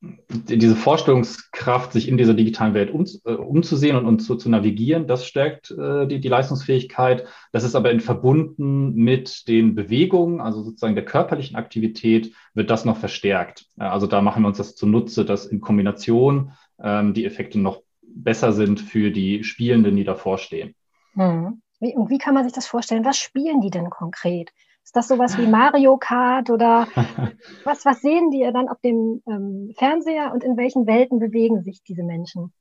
diese 0.00 0.76
Vorstellungskraft, 0.76 1.92
sich 1.92 2.08
in 2.08 2.18
dieser 2.18 2.34
digitalen 2.34 2.74
Welt 2.74 2.90
um, 2.90 3.04
äh, 3.24 3.32
umzusehen 3.32 3.96
und, 3.96 4.04
und 4.04 4.20
zu, 4.20 4.36
zu 4.36 4.50
navigieren, 4.50 5.06
das 5.06 5.26
stärkt 5.26 5.70
äh, 5.70 6.06
die, 6.06 6.20
die 6.20 6.28
Leistungsfähigkeit. 6.28 7.26
Das 7.52 7.64
ist 7.64 7.74
aber 7.74 7.90
in 7.90 8.00
verbunden 8.00 8.94
mit 8.94 9.48
den 9.48 9.74
Bewegungen, 9.74 10.40
also 10.40 10.62
sozusagen 10.62 10.94
der 10.94 11.04
körperlichen 11.04 11.56
Aktivität, 11.56 12.32
wird 12.54 12.70
das 12.70 12.84
noch 12.84 12.98
verstärkt. 12.98 13.66
Also 13.76 14.06
da 14.06 14.20
machen 14.20 14.42
wir 14.42 14.48
uns 14.48 14.58
das 14.58 14.76
zunutze, 14.76 15.24
dass 15.24 15.46
in 15.46 15.60
Kombination 15.60 16.52
ähm, 16.80 17.14
die 17.14 17.24
Effekte 17.24 17.58
noch 17.58 17.82
besser 18.16 18.52
sind 18.52 18.80
für 18.80 19.10
die 19.10 19.44
Spielenden, 19.44 19.96
die 19.96 20.04
davor 20.04 20.38
stehen. 20.38 20.74
Hm. 21.14 21.62
Wie, 21.80 21.94
und 21.94 22.10
wie 22.10 22.18
kann 22.18 22.34
man 22.34 22.44
sich 22.44 22.52
das 22.52 22.66
vorstellen? 22.66 23.04
Was 23.04 23.18
spielen 23.18 23.60
die 23.60 23.70
denn 23.70 23.90
konkret? 23.90 24.50
Ist 24.82 24.96
das 24.96 25.08
sowas 25.08 25.36
wie 25.36 25.46
Mario 25.46 25.96
Kart 25.96 26.48
oder 26.48 26.86
was, 27.64 27.84
was 27.84 28.00
sehen 28.00 28.30
die 28.30 28.48
dann 28.52 28.68
auf 28.68 28.80
dem 28.80 29.22
ähm, 29.28 29.72
Fernseher 29.76 30.32
und 30.32 30.44
in 30.44 30.56
welchen 30.56 30.86
Welten 30.86 31.18
bewegen 31.18 31.62
sich 31.62 31.82
diese 31.82 32.04
Menschen? 32.04 32.52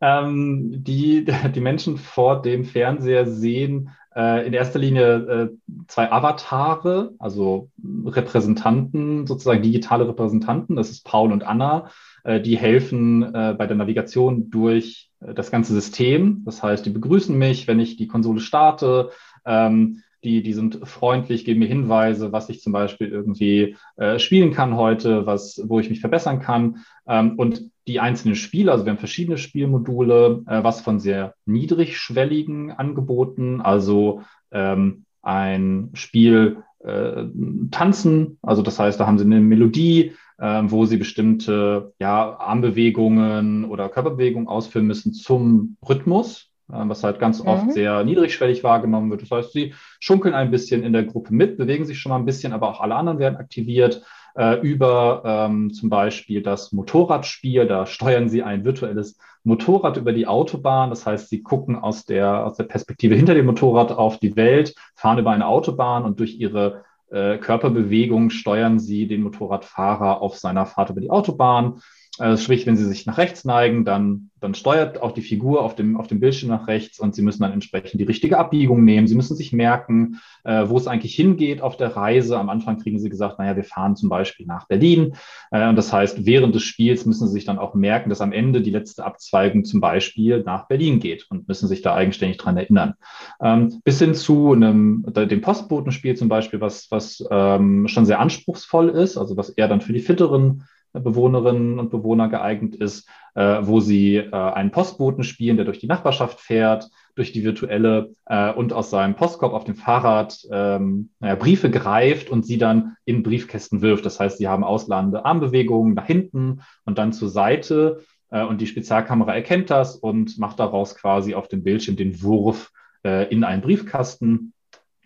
Ähm, 0.00 0.84
die, 0.84 1.24
die 1.24 1.60
Menschen 1.60 1.96
vor 1.96 2.42
dem 2.42 2.64
Fernseher 2.64 3.26
sehen 3.26 3.90
äh, 4.14 4.46
in 4.46 4.52
erster 4.52 4.78
Linie 4.78 5.14
äh, 5.14 5.48
zwei 5.88 6.10
Avatare, 6.10 7.12
also 7.18 7.70
Repräsentanten, 8.04 9.26
sozusagen 9.26 9.62
digitale 9.62 10.08
Repräsentanten. 10.08 10.76
Das 10.76 10.90
ist 10.90 11.04
Paul 11.04 11.32
und 11.32 11.44
Anna. 11.44 11.90
Äh, 12.24 12.40
die 12.40 12.56
helfen 12.56 13.22
äh, 13.34 13.54
bei 13.56 13.66
der 13.66 13.76
Navigation 13.76 14.50
durch 14.50 15.10
äh, 15.20 15.34
das 15.34 15.50
ganze 15.50 15.72
System. 15.72 16.42
Das 16.44 16.62
heißt, 16.62 16.84
die 16.84 16.90
begrüßen 16.90 17.36
mich, 17.36 17.66
wenn 17.68 17.80
ich 17.80 17.96
die 17.96 18.06
Konsole 18.06 18.40
starte. 18.40 19.10
Ähm, 19.44 20.02
die, 20.24 20.42
die 20.42 20.52
sind 20.52 20.86
freundlich, 20.86 21.44
geben 21.44 21.60
mir 21.60 21.66
Hinweise, 21.66 22.30
was 22.30 22.48
ich 22.48 22.60
zum 22.60 22.72
Beispiel 22.72 23.08
irgendwie 23.08 23.76
äh, 23.96 24.20
spielen 24.20 24.52
kann 24.52 24.76
heute, 24.76 25.26
was, 25.26 25.60
wo 25.66 25.80
ich 25.80 25.90
mich 25.90 26.00
verbessern 26.00 26.38
kann. 26.38 26.84
Ähm, 27.08 27.36
und 27.38 27.71
die 27.86 28.00
einzelnen 28.00 28.36
Spiele, 28.36 28.72
also 28.72 28.84
wir 28.84 28.90
haben 28.90 28.98
verschiedene 28.98 29.38
Spielmodule, 29.38 30.42
äh, 30.46 30.62
was 30.62 30.80
von 30.80 31.00
sehr 31.00 31.34
niedrigschwelligen 31.46 32.70
Angeboten, 32.70 33.60
also 33.60 34.22
ähm, 34.52 35.04
ein 35.22 35.90
Spiel 35.94 36.62
äh, 36.80 37.24
tanzen, 37.70 38.38
also 38.42 38.62
das 38.62 38.78
heißt, 38.78 38.98
da 38.98 39.06
haben 39.06 39.18
sie 39.18 39.24
eine 39.24 39.40
Melodie, 39.40 40.12
äh, 40.38 40.62
wo 40.64 40.84
sie 40.84 40.96
bestimmte 40.96 41.92
ja, 41.98 42.36
Armbewegungen 42.38 43.64
oder 43.64 43.88
Körperbewegungen 43.88 44.48
ausführen 44.48 44.86
müssen 44.86 45.12
zum 45.12 45.76
Rhythmus, 45.88 46.50
äh, 46.68 46.82
was 46.86 47.04
halt 47.04 47.18
ganz 47.18 47.40
oft 47.40 47.66
mhm. 47.66 47.70
sehr 47.70 48.04
niedrigschwellig 48.04 48.64
wahrgenommen 48.64 49.10
wird. 49.10 49.22
Das 49.22 49.30
heißt, 49.30 49.52
sie 49.52 49.74
schunkeln 50.00 50.34
ein 50.34 50.50
bisschen 50.50 50.82
in 50.82 50.92
der 50.92 51.04
Gruppe 51.04 51.34
mit, 51.34 51.56
bewegen 51.56 51.84
sich 51.84 51.98
schon 51.98 52.10
mal 52.10 52.18
ein 52.18 52.26
bisschen, 52.26 52.52
aber 52.52 52.68
auch 52.68 52.80
alle 52.80 52.94
anderen 52.94 53.18
werden 53.18 53.36
aktiviert 53.36 54.02
äh, 54.34 54.60
über 54.60 55.22
ähm, 55.24 55.72
zum 55.72 55.90
Beispiel 55.90 56.42
das 56.42 56.72
Motorradspiel. 56.72 57.66
Da 57.66 57.86
steuern 57.86 58.28
sie 58.28 58.42
ein 58.42 58.64
virtuelles 58.64 59.18
Motorrad 59.44 59.96
über 59.96 60.12
die 60.12 60.26
Autobahn. 60.26 60.90
Das 60.90 61.06
heißt, 61.06 61.28
sie 61.28 61.42
gucken 61.42 61.76
aus 61.76 62.04
der, 62.04 62.46
aus 62.46 62.56
der 62.56 62.64
Perspektive 62.64 63.14
hinter 63.14 63.34
dem 63.34 63.46
Motorrad 63.46 63.92
auf 63.92 64.18
die 64.18 64.36
Welt, 64.36 64.74
fahren 64.94 65.18
über 65.18 65.30
eine 65.30 65.46
Autobahn 65.46 66.04
und 66.04 66.20
durch 66.20 66.38
ihre 66.38 66.84
äh, 67.10 67.38
Körperbewegung 67.38 68.30
steuern 68.30 68.78
sie 68.78 69.06
den 69.06 69.22
Motorradfahrer 69.22 70.22
auf 70.22 70.36
seiner 70.36 70.66
Fahrt 70.66 70.90
über 70.90 71.00
die 71.00 71.10
Autobahn. 71.10 71.80
Äh, 72.22 72.36
sprich, 72.36 72.68
wenn 72.68 72.76
sie 72.76 72.84
sich 72.84 73.04
nach 73.04 73.18
rechts 73.18 73.44
neigen, 73.44 73.84
dann, 73.84 74.30
dann 74.38 74.54
steuert 74.54 75.02
auch 75.02 75.10
die 75.10 75.22
Figur 75.22 75.62
auf 75.62 75.74
dem, 75.74 75.96
auf 75.96 76.06
dem 76.06 76.20
Bildschirm 76.20 76.50
nach 76.50 76.68
rechts 76.68 77.00
und 77.00 77.16
sie 77.16 77.22
müssen 77.22 77.42
dann 77.42 77.50
entsprechend 77.50 78.00
die 78.00 78.04
richtige 78.04 78.38
Abbiegung 78.38 78.84
nehmen. 78.84 79.08
Sie 79.08 79.16
müssen 79.16 79.34
sich 79.34 79.52
merken, 79.52 80.20
äh, 80.44 80.68
wo 80.68 80.76
es 80.76 80.86
eigentlich 80.86 81.16
hingeht 81.16 81.62
auf 81.62 81.76
der 81.76 81.96
Reise. 81.96 82.38
Am 82.38 82.48
Anfang 82.48 82.78
kriegen 82.78 83.00
sie 83.00 83.08
gesagt, 83.08 83.40
naja, 83.40 83.56
wir 83.56 83.64
fahren 83.64 83.96
zum 83.96 84.08
Beispiel 84.08 84.46
nach 84.46 84.68
Berlin. 84.68 85.16
Äh, 85.50 85.68
und 85.68 85.74
das 85.74 85.92
heißt, 85.92 86.24
während 86.24 86.54
des 86.54 86.62
Spiels 86.62 87.06
müssen 87.06 87.26
sie 87.26 87.32
sich 87.32 87.44
dann 87.44 87.58
auch 87.58 87.74
merken, 87.74 88.08
dass 88.08 88.20
am 88.20 88.30
Ende 88.30 88.62
die 88.62 88.70
letzte 88.70 89.04
Abzweigung 89.04 89.64
zum 89.64 89.80
Beispiel 89.80 90.44
nach 90.44 90.68
Berlin 90.68 91.00
geht 91.00 91.26
und 91.28 91.48
müssen 91.48 91.66
sich 91.66 91.82
da 91.82 91.96
eigenständig 91.96 92.36
dran 92.38 92.56
erinnern. 92.56 92.94
Ähm, 93.40 93.80
bis 93.82 93.98
hin 93.98 94.14
zu 94.14 94.52
einem, 94.52 95.04
dem 95.08 95.40
Postbotenspiel 95.40 96.14
zum 96.14 96.28
Beispiel, 96.28 96.60
was, 96.60 96.88
was 96.92 97.24
ähm, 97.32 97.88
schon 97.88 98.06
sehr 98.06 98.20
anspruchsvoll 98.20 98.90
ist, 98.90 99.16
also 99.16 99.36
was 99.36 99.50
eher 99.50 99.66
dann 99.66 99.80
für 99.80 99.92
die 99.92 99.98
fitteren 99.98 100.62
Bewohnerinnen 100.92 101.78
und 101.78 101.90
Bewohner 101.90 102.28
geeignet 102.28 102.76
ist, 102.76 103.08
äh, 103.34 103.58
wo 103.62 103.80
sie 103.80 104.16
äh, 104.16 104.30
einen 104.30 104.70
Postboten 104.70 105.24
spielen, 105.24 105.56
der 105.56 105.64
durch 105.64 105.78
die 105.78 105.86
Nachbarschaft 105.86 106.40
fährt, 106.40 106.88
durch 107.14 107.32
die 107.32 107.44
virtuelle 107.44 108.14
äh, 108.26 108.52
und 108.52 108.72
aus 108.72 108.90
seinem 108.90 109.14
Postkorb 109.14 109.52
auf 109.52 109.64
dem 109.64 109.74
Fahrrad 109.74 110.46
ähm, 110.50 111.10
naja, 111.20 111.34
Briefe 111.34 111.70
greift 111.70 112.30
und 112.30 112.44
sie 112.44 112.58
dann 112.58 112.96
in 113.04 113.22
Briefkästen 113.22 113.82
wirft. 113.82 114.06
Das 114.06 114.20
heißt, 114.20 114.38
sie 114.38 114.48
haben 114.48 114.64
ausladende 114.64 115.24
Armbewegungen 115.24 115.94
nach 115.94 116.06
hinten 116.06 116.62
und 116.84 116.98
dann 116.98 117.12
zur 117.12 117.28
Seite 117.28 118.02
äh, 118.30 118.42
und 118.42 118.60
die 118.60 118.66
Spezialkamera 118.66 119.34
erkennt 119.34 119.70
das 119.70 119.96
und 119.96 120.38
macht 120.38 120.58
daraus 120.58 120.94
quasi 120.94 121.34
auf 121.34 121.48
dem 121.48 121.62
Bildschirm 121.62 121.96
den 121.96 122.22
Wurf 122.22 122.70
äh, 123.04 123.30
in 123.30 123.44
einen 123.44 123.62
Briefkasten. 123.62 124.52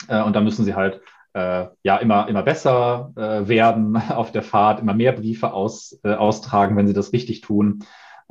Äh, 0.08 0.22
und 0.22 0.34
da 0.34 0.40
müssen 0.40 0.64
sie 0.64 0.74
halt 0.74 1.00
äh, 1.36 1.68
ja 1.82 1.98
immer, 1.98 2.28
immer 2.28 2.42
besser 2.42 3.12
äh, 3.14 3.46
werden 3.46 3.96
auf 4.08 4.32
der 4.32 4.42
Fahrt, 4.42 4.80
immer 4.80 4.94
mehr 4.94 5.12
Briefe 5.12 5.52
aus, 5.52 6.00
äh, 6.02 6.14
austragen, 6.14 6.76
wenn 6.76 6.86
sie 6.86 6.94
das 6.94 7.12
richtig 7.12 7.42
tun. 7.42 7.84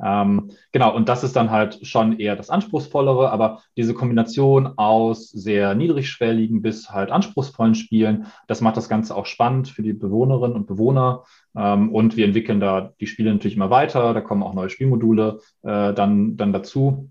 Ähm, 0.04 0.50
genau, 0.72 0.94
und 0.94 1.08
das 1.08 1.24
ist 1.24 1.36
dann 1.36 1.50
halt 1.50 1.86
schon 1.86 2.18
eher 2.18 2.36
das 2.36 2.50
Anspruchsvollere, 2.50 3.30
aber 3.30 3.62
diese 3.78 3.94
Kombination 3.94 4.74
aus 4.76 5.30
sehr 5.30 5.74
niedrigschwelligen 5.74 6.60
bis 6.60 6.90
halt 6.90 7.10
anspruchsvollen 7.10 7.74
Spielen, 7.74 8.26
das 8.46 8.60
macht 8.60 8.76
das 8.76 8.90
Ganze 8.90 9.16
auch 9.16 9.24
spannend 9.24 9.68
für 9.68 9.82
die 9.82 9.94
Bewohnerinnen 9.94 10.56
und 10.56 10.66
Bewohner. 10.66 11.22
Ähm, 11.56 11.94
und 11.94 12.16
wir 12.16 12.26
entwickeln 12.26 12.60
da 12.60 12.92
die 13.00 13.06
Spiele 13.06 13.32
natürlich 13.32 13.56
immer 13.56 13.70
weiter, 13.70 14.12
da 14.12 14.20
kommen 14.20 14.42
auch 14.42 14.52
neue 14.52 14.68
Spielmodule 14.68 15.38
äh, 15.62 15.94
dann, 15.94 16.36
dann 16.36 16.52
dazu, 16.52 17.10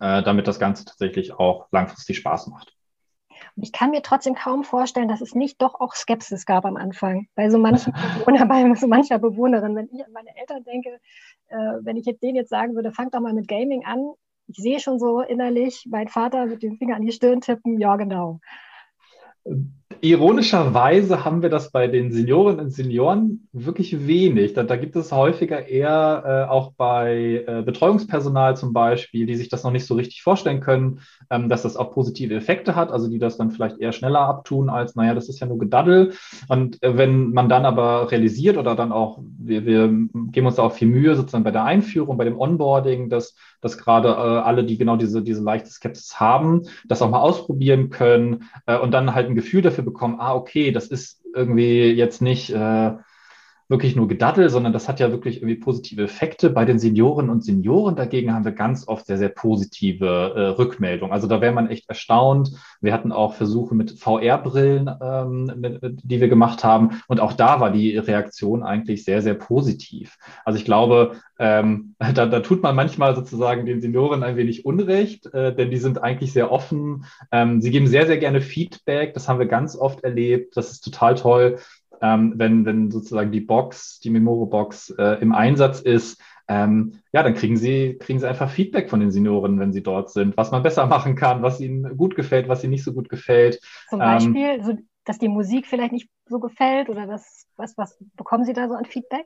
äh, 0.00 0.22
damit 0.22 0.48
das 0.48 0.58
Ganze 0.58 0.84
tatsächlich 0.84 1.32
auch 1.32 1.68
langfristig 1.70 2.18
Spaß 2.18 2.48
macht. 2.48 2.74
Und 3.56 3.64
ich 3.64 3.72
kann 3.72 3.90
mir 3.90 4.02
trotzdem 4.02 4.34
kaum 4.34 4.64
vorstellen, 4.64 5.08
dass 5.08 5.20
es 5.20 5.34
nicht 5.34 5.60
doch 5.60 5.80
auch 5.80 5.94
Skepsis 5.94 6.46
gab 6.46 6.64
am 6.64 6.76
Anfang 6.76 7.28
bei 7.34 7.50
so 7.50 7.58
manchen 7.58 7.92
Bewohner, 8.24 8.46
bei 8.46 8.74
so 8.74 8.86
mancher 8.86 9.18
Bewohnerin. 9.18 9.76
Wenn 9.76 9.88
ich 9.92 10.04
an 10.04 10.12
meine 10.12 10.36
Eltern 10.36 10.64
denke, 10.64 11.00
äh, 11.48 11.56
wenn 11.82 11.96
ich 11.96 12.04
denen 12.22 12.36
jetzt 12.36 12.50
sagen 12.50 12.74
würde, 12.74 12.92
fang 12.92 13.10
doch 13.10 13.20
mal 13.20 13.34
mit 13.34 13.48
Gaming 13.48 13.84
an, 13.84 14.12
ich 14.46 14.56
sehe 14.56 14.80
schon 14.80 14.98
so 14.98 15.20
innerlich 15.20 15.86
mein 15.88 16.08
Vater 16.08 16.46
mit 16.46 16.62
dem 16.62 16.76
Finger 16.76 16.96
an 16.96 17.02
die 17.02 17.12
Stirn 17.12 17.40
tippen, 17.40 17.78
ja 17.78 17.96
genau. 17.96 18.40
Ironischerweise 20.04 21.24
haben 21.24 21.42
wir 21.42 21.48
das 21.48 21.70
bei 21.70 21.86
den 21.86 22.10
Seniorinnen 22.10 22.58
und 22.58 22.70
Senioren 22.72 23.46
wirklich 23.52 24.04
wenig. 24.08 24.52
Da, 24.52 24.64
da 24.64 24.74
gibt 24.74 24.96
es 24.96 25.12
häufiger 25.12 25.68
eher 25.68 26.24
äh, 26.26 26.50
auch 26.50 26.72
bei 26.72 27.44
äh, 27.46 27.62
Betreuungspersonal 27.62 28.56
zum 28.56 28.72
Beispiel, 28.72 29.26
die 29.26 29.36
sich 29.36 29.48
das 29.48 29.62
noch 29.62 29.70
nicht 29.70 29.86
so 29.86 29.94
richtig 29.94 30.24
vorstellen 30.24 30.58
können, 30.58 31.02
ähm, 31.30 31.48
dass 31.48 31.62
das 31.62 31.76
auch 31.76 31.92
positive 31.92 32.34
Effekte 32.34 32.74
hat, 32.74 32.90
also 32.90 33.08
die 33.08 33.20
das 33.20 33.36
dann 33.36 33.52
vielleicht 33.52 33.78
eher 33.78 33.92
schneller 33.92 34.22
abtun 34.22 34.70
als, 34.70 34.96
naja, 34.96 35.14
das 35.14 35.28
ist 35.28 35.38
ja 35.38 35.46
nur 35.46 35.58
Gedaddel. 35.58 36.14
Und 36.48 36.82
äh, 36.82 36.98
wenn 36.98 37.30
man 37.30 37.48
dann 37.48 37.64
aber 37.64 38.10
realisiert 38.10 38.56
oder 38.56 38.74
dann 38.74 38.90
auch, 38.90 39.20
wir, 39.38 39.64
wir 39.66 39.86
geben 40.32 40.46
uns 40.48 40.56
da 40.56 40.64
auch 40.64 40.72
viel 40.72 40.88
Mühe 40.88 41.14
sozusagen 41.14 41.44
bei 41.44 41.52
der 41.52 41.62
Einführung, 41.62 42.16
bei 42.16 42.24
dem 42.24 42.40
Onboarding, 42.40 43.08
dass, 43.08 43.36
dass 43.60 43.78
gerade 43.78 44.08
äh, 44.08 44.12
alle, 44.12 44.64
die 44.64 44.78
genau 44.78 44.96
diese, 44.96 45.22
diese 45.22 45.44
leichte 45.44 45.70
Skepsis 45.70 46.18
haben, 46.18 46.62
das 46.88 47.02
auch 47.02 47.10
mal 47.10 47.20
ausprobieren 47.20 47.90
können 47.90 48.48
äh, 48.66 48.76
und 48.76 48.90
dann 48.90 49.14
halt 49.14 49.28
ein 49.28 49.36
Gefühl 49.36 49.62
dafür 49.62 49.84
bekommen, 49.84 49.91
ah, 50.20 50.34
okay, 50.34 50.72
das 50.72 50.88
ist 50.88 51.22
irgendwie 51.34 51.90
jetzt 51.90 52.22
nicht 52.22 52.50
äh, 52.50 52.92
wirklich 53.72 53.96
nur 53.96 54.06
Gedaddel, 54.06 54.50
sondern 54.50 54.72
das 54.72 54.88
hat 54.88 55.00
ja 55.00 55.10
wirklich 55.10 55.38
irgendwie 55.38 55.56
positive 55.56 56.02
Effekte. 56.02 56.50
Bei 56.50 56.64
den 56.64 56.78
Senioren 56.78 57.30
und 57.30 57.42
Senioren 57.42 57.96
dagegen 57.96 58.32
haben 58.32 58.44
wir 58.44 58.52
ganz 58.52 58.86
oft 58.86 59.06
sehr, 59.06 59.18
sehr 59.18 59.30
positive 59.30 60.06
äh, 60.36 60.40
Rückmeldungen. 60.60 61.12
Also 61.12 61.26
da 61.26 61.40
wäre 61.40 61.54
man 61.54 61.68
echt 61.68 61.88
erstaunt. 61.88 62.52
Wir 62.80 62.92
hatten 62.92 63.10
auch 63.10 63.34
Versuche 63.34 63.74
mit 63.74 63.98
VR-Brillen, 63.98 64.90
ähm, 65.02 66.00
die 66.04 66.20
wir 66.20 66.28
gemacht 66.28 66.62
haben. 66.62 67.02
Und 67.08 67.20
auch 67.20 67.32
da 67.32 67.60
war 67.60 67.72
die 67.72 67.96
Reaktion 67.96 68.62
eigentlich 68.62 69.04
sehr, 69.04 69.22
sehr 69.22 69.34
positiv. 69.34 70.18
Also 70.44 70.58
ich 70.58 70.64
glaube, 70.64 71.16
ähm, 71.38 71.94
da, 72.14 72.26
da 72.26 72.40
tut 72.40 72.62
man 72.62 72.76
manchmal 72.76 73.16
sozusagen 73.16 73.66
den 73.66 73.80
Senioren 73.80 74.22
ein 74.22 74.36
wenig 74.36 74.66
Unrecht, 74.66 75.32
äh, 75.34 75.54
denn 75.54 75.70
die 75.70 75.78
sind 75.78 76.02
eigentlich 76.02 76.32
sehr 76.32 76.52
offen. 76.52 77.06
Ähm, 77.32 77.62
sie 77.62 77.70
geben 77.70 77.86
sehr, 77.86 78.06
sehr 78.06 78.18
gerne 78.18 78.42
Feedback. 78.42 79.14
Das 79.14 79.28
haben 79.28 79.38
wir 79.38 79.46
ganz 79.46 79.76
oft 79.76 80.04
erlebt. 80.04 80.56
Das 80.56 80.70
ist 80.70 80.82
total 80.82 81.14
toll 81.14 81.56
ähm, 82.02 82.34
wenn, 82.36 82.66
wenn 82.66 82.90
sozusagen 82.90 83.30
die 83.30 83.40
Box, 83.40 84.00
die 84.00 84.10
Memoro-Box 84.10 84.90
äh, 84.98 85.22
im 85.22 85.32
Einsatz 85.32 85.80
ist, 85.80 86.20
ähm, 86.48 87.00
ja, 87.12 87.22
dann 87.22 87.34
kriegen 87.34 87.56
sie, 87.56 87.96
kriegen 87.98 88.18
sie 88.18 88.28
einfach 88.28 88.50
Feedback 88.50 88.90
von 88.90 89.00
den 89.00 89.12
Senioren, 89.12 89.60
wenn 89.60 89.72
sie 89.72 89.82
dort 89.82 90.10
sind, 90.10 90.36
was 90.36 90.50
man 90.50 90.64
besser 90.64 90.86
machen 90.88 91.14
kann, 91.14 91.42
was 91.42 91.60
ihnen 91.60 91.96
gut 91.96 92.16
gefällt, 92.16 92.48
was 92.48 92.64
ihnen 92.64 92.72
nicht 92.72 92.84
so 92.84 92.92
gut 92.92 93.08
gefällt. 93.08 93.60
Zum 93.88 94.00
Beispiel, 94.00 94.58
ähm, 94.58 94.64
so, 94.64 94.72
dass 95.04 95.18
die 95.18 95.28
Musik 95.28 95.66
vielleicht 95.66 95.92
nicht 95.92 96.08
so 96.26 96.40
gefällt 96.40 96.88
oder 96.88 97.08
was, 97.08 97.46
was, 97.56 97.78
was 97.78 97.96
bekommen 98.16 98.44
Sie 98.44 98.52
da 98.52 98.68
so 98.68 98.74
an 98.74 98.84
Feedback? 98.84 99.24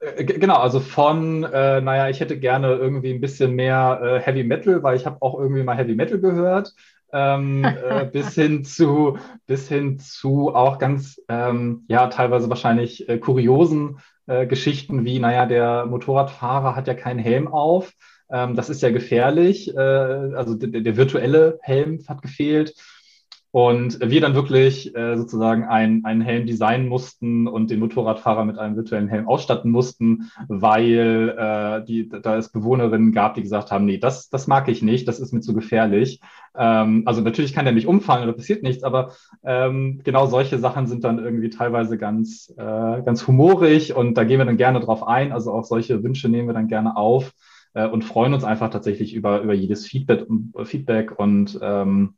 Äh, 0.00 0.24
genau, 0.24 0.56
also 0.56 0.80
von, 0.80 1.44
äh, 1.44 1.80
naja, 1.80 2.08
ich 2.08 2.18
hätte 2.18 2.38
gerne 2.38 2.74
irgendwie 2.74 3.14
ein 3.14 3.20
bisschen 3.20 3.54
mehr 3.54 4.00
äh, 4.02 4.20
Heavy 4.20 4.42
Metal, 4.42 4.82
weil 4.82 4.96
ich 4.96 5.06
habe 5.06 5.18
auch 5.20 5.38
irgendwie 5.38 5.62
mal 5.62 5.76
Heavy 5.76 5.94
Metal 5.94 6.18
gehört 6.18 6.74
ähm, 7.12 7.64
äh, 7.64 8.06
bis 8.12 8.34
hin 8.34 8.64
zu 8.64 9.18
bis 9.46 9.68
hin 9.68 9.98
zu 9.98 10.54
auch 10.54 10.78
ganz 10.78 11.20
ähm, 11.28 11.84
ja 11.88 12.08
teilweise 12.08 12.48
wahrscheinlich 12.48 13.08
äh, 13.08 13.18
kuriosen 13.18 13.98
äh, 14.26 14.46
Geschichten 14.46 15.04
wie 15.04 15.18
naja 15.18 15.46
der 15.46 15.86
Motorradfahrer 15.86 16.76
hat 16.76 16.88
ja 16.88 16.94
keinen 16.94 17.18
Helm 17.18 17.48
auf. 17.48 17.92
Ähm, 18.30 18.56
das 18.56 18.70
ist 18.70 18.82
ja 18.82 18.90
gefährlich. 18.90 19.74
Äh, 19.74 19.80
also 19.80 20.54
der, 20.54 20.80
der 20.80 20.96
virtuelle 20.96 21.58
Helm 21.62 22.00
hat 22.08 22.22
gefehlt 22.22 22.74
und 23.56 24.00
wir 24.02 24.20
dann 24.20 24.34
wirklich 24.34 24.94
äh, 24.94 25.16
sozusagen 25.16 25.64
ein, 25.64 26.04
einen 26.04 26.20
Helm 26.20 26.46
designen 26.46 26.88
mussten 26.88 27.48
und 27.48 27.70
den 27.70 27.80
Motorradfahrer 27.80 28.44
mit 28.44 28.58
einem 28.58 28.76
virtuellen 28.76 29.08
Helm 29.08 29.26
ausstatten 29.26 29.70
mussten, 29.70 30.30
weil 30.46 31.34
äh, 31.38 31.82
die, 31.86 32.06
da 32.06 32.36
es 32.36 32.52
Bewohnerinnen 32.52 33.12
gab, 33.12 33.32
die 33.32 33.40
gesagt 33.40 33.70
haben, 33.70 33.86
nee, 33.86 33.96
das, 33.96 34.28
das 34.28 34.46
mag 34.46 34.68
ich 34.68 34.82
nicht, 34.82 35.08
das 35.08 35.20
ist 35.20 35.32
mir 35.32 35.40
zu 35.40 35.54
gefährlich. 35.54 36.20
Ähm, 36.54 37.04
also 37.06 37.22
natürlich 37.22 37.54
kann 37.54 37.64
der 37.64 37.72
nicht 37.72 37.86
umfallen 37.86 38.24
oder 38.24 38.34
passiert 38.34 38.62
nichts, 38.62 38.84
aber 38.84 39.12
ähm, 39.42 40.02
genau 40.04 40.26
solche 40.26 40.58
Sachen 40.58 40.86
sind 40.86 41.02
dann 41.04 41.18
irgendwie 41.18 41.48
teilweise 41.48 41.96
ganz, 41.96 42.52
äh, 42.58 42.62
ganz 42.62 43.26
humorig 43.26 43.96
und 43.96 44.18
da 44.18 44.24
gehen 44.24 44.36
wir 44.36 44.44
dann 44.44 44.58
gerne 44.58 44.80
drauf 44.80 45.08
ein. 45.08 45.32
Also 45.32 45.50
auch 45.52 45.64
solche 45.64 46.02
Wünsche 46.02 46.28
nehmen 46.28 46.48
wir 46.48 46.52
dann 46.52 46.68
gerne 46.68 46.94
auf 46.94 47.32
äh, 47.72 47.88
und 47.88 48.04
freuen 48.04 48.34
uns 48.34 48.44
einfach 48.44 48.68
tatsächlich 48.68 49.14
über, 49.14 49.40
über 49.40 49.54
jedes 49.54 49.86
Feedback, 49.86 50.26
Feedback 50.64 51.18
und 51.18 51.58
ähm, 51.62 52.16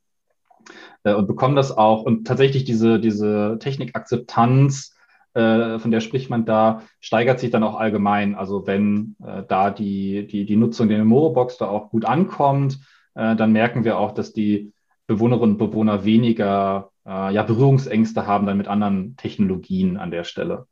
äh, 1.05 1.15
und 1.15 1.27
bekommen 1.27 1.57
das 1.57 1.77
auch. 1.77 2.03
Und 2.03 2.27
tatsächlich 2.27 2.65
diese, 2.65 3.01
diese 3.01 3.59
Technikakzeptanz, 3.61 4.97
äh, 5.35 5.79
von 5.79 5.91
der 5.91 6.01
spricht 6.01 6.31
man 6.31 6.45
da, 6.45 6.83
steigert 7.01 7.41
sich 7.41 7.51
dann 7.51 7.63
auch 7.63 7.77
allgemein. 7.77 8.35
Also 8.35 8.67
wenn 8.67 9.17
äh, 9.25 9.43
da 9.47 9.71
die, 9.71 10.27
die, 10.27 10.47
die 10.47 10.57
Nutzung 10.57 10.89
der 10.89 10.99
Memoro-Box 10.99 11.59
da 11.59 11.69
auch 11.69 11.91
gut 11.91 12.05
ankommt, 12.05 12.81
äh, 13.15 13.37
dann 13.37 13.53
merken 13.53 13.85
wir 13.85 13.99
auch, 13.99 14.13
dass 14.13 14.33
die 14.33 14.73
Bewohnerinnen 15.07 15.53
und 15.53 15.59
Bewohner 15.59 16.05
weniger 16.05 16.91
äh, 17.07 17.33
ja, 17.33 17.43
Berührungsängste 17.43 18.27
haben 18.27 18.47
dann 18.47 18.59
mit 18.59 18.69
anderen 18.69 19.17
Technologien 19.17 19.97
an 19.97 20.11
der 20.11 20.25
Stelle. 20.25 20.67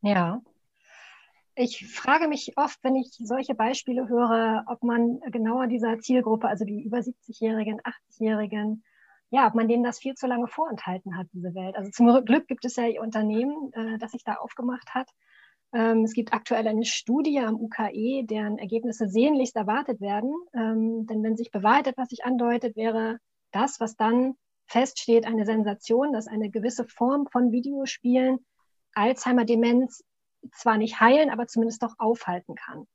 Ja, 0.00 0.40
ich 1.56 1.86
frage 1.86 2.26
mich 2.26 2.54
oft, 2.56 2.78
wenn 2.82 2.96
ich 2.96 3.10
solche 3.22 3.54
Beispiele 3.54 4.08
höre, 4.08 4.64
ob 4.66 4.82
man 4.82 5.20
genauer 5.30 5.68
dieser 5.68 5.98
Zielgruppe, 6.00 6.48
also 6.48 6.64
die 6.64 6.82
über 6.82 6.98
70-Jährigen, 6.98 7.80
80-Jährigen, 7.80 8.82
ja, 9.30 9.46
ob 9.46 9.54
man 9.54 9.68
denen 9.68 9.82
das 9.82 9.98
viel 9.98 10.14
zu 10.14 10.26
lange 10.26 10.46
vorenthalten 10.46 11.16
hat, 11.16 11.26
diese 11.32 11.54
Welt. 11.54 11.76
Also 11.76 11.90
zum 11.90 12.24
Glück 12.24 12.46
gibt 12.46 12.64
es 12.64 12.76
ja 12.76 12.86
ihr 12.86 13.02
Unternehmen, 13.02 13.72
äh, 13.72 13.98
das 13.98 14.12
sich 14.12 14.24
da 14.24 14.34
aufgemacht 14.34 14.94
hat. 14.94 15.08
Ähm, 15.72 16.04
es 16.04 16.12
gibt 16.12 16.32
aktuell 16.32 16.66
eine 16.68 16.84
Studie 16.84 17.40
am 17.40 17.56
UKE, 17.56 18.24
deren 18.24 18.58
Ergebnisse 18.58 19.08
sehnlichst 19.08 19.56
erwartet 19.56 20.00
werden. 20.00 20.32
Ähm, 20.54 21.06
denn 21.06 21.22
wenn 21.22 21.36
sich 21.36 21.50
bewahrheitet, 21.50 21.96
was 21.96 22.10
sich 22.10 22.24
andeutet, 22.24 22.76
wäre 22.76 23.18
das, 23.50 23.80
was 23.80 23.96
dann 23.96 24.34
feststeht, 24.66 25.26
eine 25.26 25.44
Sensation, 25.44 26.12
dass 26.12 26.28
eine 26.28 26.50
gewisse 26.50 26.84
Form 26.84 27.26
von 27.26 27.52
Videospielen 27.52 28.38
Alzheimer-Demenz 28.94 30.04
zwar 30.52 30.78
nicht 30.78 31.00
heilen, 31.00 31.30
aber 31.30 31.46
zumindest 31.46 31.82
doch 31.82 31.94
aufhalten 31.98 32.54
kann. 32.54 32.86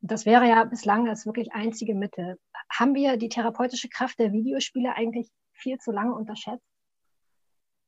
Das 0.00 0.24
wäre 0.24 0.48
ja 0.48 0.64
bislang 0.64 1.04
das 1.04 1.26
wirklich 1.26 1.52
einzige 1.52 1.94
Mittel. 1.94 2.38
Haben 2.70 2.94
wir 2.94 3.16
die 3.16 3.28
therapeutische 3.28 3.88
Kraft 3.88 4.18
der 4.18 4.32
Videospiele 4.32 4.94
eigentlich 4.94 5.28
viel 5.60 5.78
zu 5.78 5.92
lange 5.92 6.14
unterschätzt? 6.14 6.64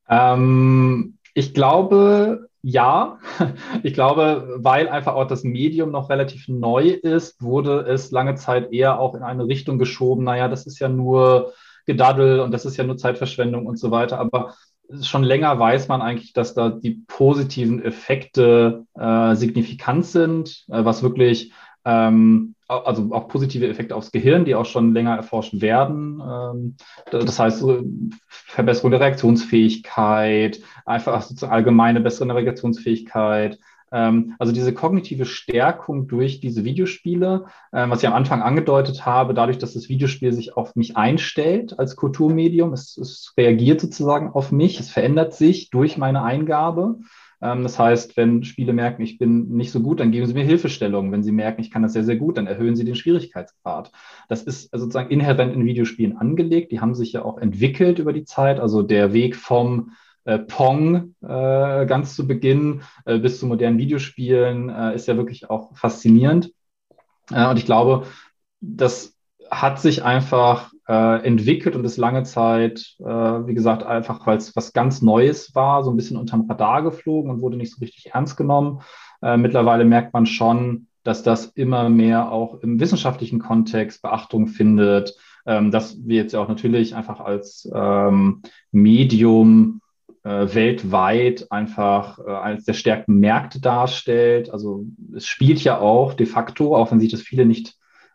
Ähm, 0.07 1.17
ich 1.33 1.53
glaube, 1.53 2.49
ja. 2.61 3.19
Ich 3.83 3.93
glaube, 3.93 4.55
weil 4.57 4.87
einfach 4.87 5.15
auch 5.15 5.27
das 5.27 5.43
Medium 5.43 5.91
noch 5.91 6.09
relativ 6.09 6.47
neu 6.47 6.89
ist, 6.89 7.41
wurde 7.41 7.81
es 7.81 8.11
lange 8.11 8.35
Zeit 8.35 8.71
eher 8.71 8.99
auch 8.99 9.15
in 9.15 9.23
eine 9.23 9.47
Richtung 9.47 9.77
geschoben. 9.77 10.23
Naja, 10.23 10.47
das 10.47 10.65
ist 10.65 10.79
ja 10.79 10.87
nur 10.87 11.53
Gedaddel 11.85 12.39
und 12.39 12.51
das 12.51 12.65
ist 12.65 12.77
ja 12.77 12.85
nur 12.85 12.97
Zeitverschwendung 12.97 13.65
und 13.65 13.77
so 13.77 13.91
weiter. 13.91 14.19
Aber 14.19 14.55
schon 15.01 15.23
länger 15.23 15.59
weiß 15.59 15.87
man 15.87 16.01
eigentlich, 16.01 16.33
dass 16.33 16.53
da 16.53 16.69
die 16.69 17.03
positiven 17.07 17.83
Effekte 17.83 18.85
äh, 18.95 19.35
signifikant 19.35 20.05
sind, 20.05 20.65
äh, 20.69 20.85
was 20.85 21.03
wirklich 21.03 21.51
ähm, 21.85 22.55
also 22.67 23.09
auch 23.11 23.27
positive 23.27 23.67
Effekte 23.67 23.95
aufs 23.95 24.11
Gehirn, 24.11 24.45
die 24.45 24.55
auch 24.55 24.65
schon 24.65 24.93
länger 24.93 25.15
erforscht 25.15 25.61
werden. 25.61 26.21
Ähm, 26.21 26.75
das 27.11 27.37
heißt, 27.37 27.65
Verbesserung 28.27 28.91
der 28.91 28.99
Reaktionsfähigkeit, 28.99 30.59
einfach 30.85 31.21
sozusagen 31.21 31.53
allgemeine 31.53 32.01
bessere 32.01 32.27
Navigationsfähigkeit, 32.27 33.59
Ähm, 33.93 34.33
also 34.39 34.51
diese 34.51 34.73
kognitive 34.73 35.25
Stärkung 35.25 36.07
durch 36.07 36.39
diese 36.39 36.63
Videospiele, 36.63 37.45
äh, 37.71 37.87
was 37.89 38.01
ich 38.01 38.07
am 38.07 38.15
Anfang 38.15 38.41
angedeutet 38.41 39.05
habe, 39.05 39.35
dadurch, 39.35 39.59
dass 39.59 39.73
das 39.73 39.87
Videospiel 39.87 40.33
sich 40.33 40.57
auf 40.57 40.75
mich 40.75 40.97
einstellt 40.97 41.77
als 41.77 41.95
Kulturmedium, 41.95 42.73
es, 42.73 42.97
es 42.97 43.33
reagiert 43.37 43.81
sozusagen 43.81 44.31
auf 44.31 44.51
mich, 44.51 44.79
es 44.79 44.89
verändert 44.89 45.35
sich 45.35 45.69
durch 45.69 45.97
meine 45.97 46.23
Eingabe. 46.23 47.01
Ähm, 47.43 47.63
das 47.63 47.77
heißt, 47.77 48.15
wenn 48.15 48.43
Spiele 48.43 48.71
merken, 48.71 49.01
ich 49.01 49.17
bin 49.17 49.49
nicht 49.49 49.71
so 49.71 49.81
gut, 49.81 49.99
dann 49.99 50.11
geben 50.11 50.25
sie 50.25 50.33
mir 50.33 50.45
Hilfestellungen. 50.45 51.11
Wenn 51.11 51.23
sie 51.23 51.33
merken, 51.33 51.61
ich 51.61 51.71
kann 51.71 51.83
das 51.83 51.93
sehr, 51.93 52.05
sehr 52.05 52.15
gut, 52.15 52.37
dann 52.37 52.47
erhöhen 52.47 52.75
sie 52.75 52.85
den 52.85 52.95
Schwierigkeitsgrad. 52.95 53.91
Das 54.29 54.43
ist 54.43 54.71
sozusagen 54.71 55.11
inhärent 55.11 55.53
in 55.53 55.65
Videospielen 55.65 56.17
angelegt. 56.17 56.71
Die 56.71 56.79
haben 56.79 56.95
sich 56.95 57.11
ja 57.11 57.25
auch 57.25 57.37
entwickelt 57.37 57.99
über 57.99 58.13
die 58.13 58.23
Zeit. 58.23 58.59
Also 58.59 58.81
der 58.81 59.11
Weg 59.11 59.35
vom 59.35 59.91
äh, 60.23 60.39
Pong 60.39 61.15
äh, 61.21 61.85
ganz 61.85 62.15
zu 62.15 62.25
Beginn 62.25 62.81
äh, 63.05 63.19
bis 63.19 63.39
zu 63.39 63.45
modernen 63.45 63.77
Videospielen 63.77 64.69
äh, 64.69 64.95
ist 64.95 65.07
ja 65.07 65.17
wirklich 65.17 65.49
auch 65.49 65.75
faszinierend. 65.75 66.53
Äh, 67.29 67.49
und 67.49 67.57
ich 67.57 67.65
glaube, 67.65 68.07
das 68.61 69.17
hat 69.51 69.81
sich 69.81 70.03
einfach 70.03 70.72
äh, 70.87 71.25
entwickelt 71.25 71.75
und 71.75 71.85
ist 71.85 71.97
lange 71.97 72.23
Zeit, 72.23 72.95
wie 72.99 73.53
gesagt, 73.53 73.83
einfach 73.83 74.25
weil 74.27 74.37
es 74.37 74.55
was 74.55 74.73
ganz 74.73 75.01
Neues 75.01 75.55
war, 75.55 75.83
so 75.83 75.91
ein 75.91 75.95
bisschen 75.95 76.17
unterm 76.17 76.49
Radar 76.49 76.83
geflogen 76.83 77.31
und 77.31 77.41
wurde 77.41 77.57
nicht 77.57 77.73
so 77.73 77.79
richtig 77.79 78.13
ernst 78.13 78.37
genommen. 78.37 78.81
mittlerweile 79.21 79.85
merkt 79.85 80.13
man 80.13 80.25
schon, 80.25 80.87
dass 81.03 81.23
das 81.23 81.45
immer 81.45 81.89
mehr 81.89 82.31
auch 82.31 82.61
im 82.61 82.79
wissenschaftlichen 82.79 83.39
Kontext 83.39 84.01
Beachtung 84.01 84.47
findet, 84.47 85.15
ähm, 85.45 85.71
dass 85.71 85.97
wir 86.05 86.15
jetzt 86.17 86.33
ja 86.33 86.41
auch 86.41 86.47
natürlich 86.47 86.95
einfach 86.95 87.19
als 87.19 87.69
ähm, 87.73 88.41
Medium 88.71 89.81
äh, 90.23 90.47
weltweit 90.53 91.51
einfach 91.51 92.19
äh, 92.19 92.31
eines 92.31 92.63
der 92.63 92.73
stärksten 92.73 93.19
Märkte 93.19 93.59
darstellt. 93.59 94.49
Also 94.49 94.85
es 95.13 95.27
spielt 95.27 95.61
ja 95.63 95.79
auch 95.79 96.13
de 96.13 96.25
facto, 96.25 96.75
auch 96.75 96.91
wenn 96.91 97.01
sich 97.01 97.11
das 97.11 97.21
viele 97.21 97.45
nicht, 97.45 97.69
äh, 97.69 97.73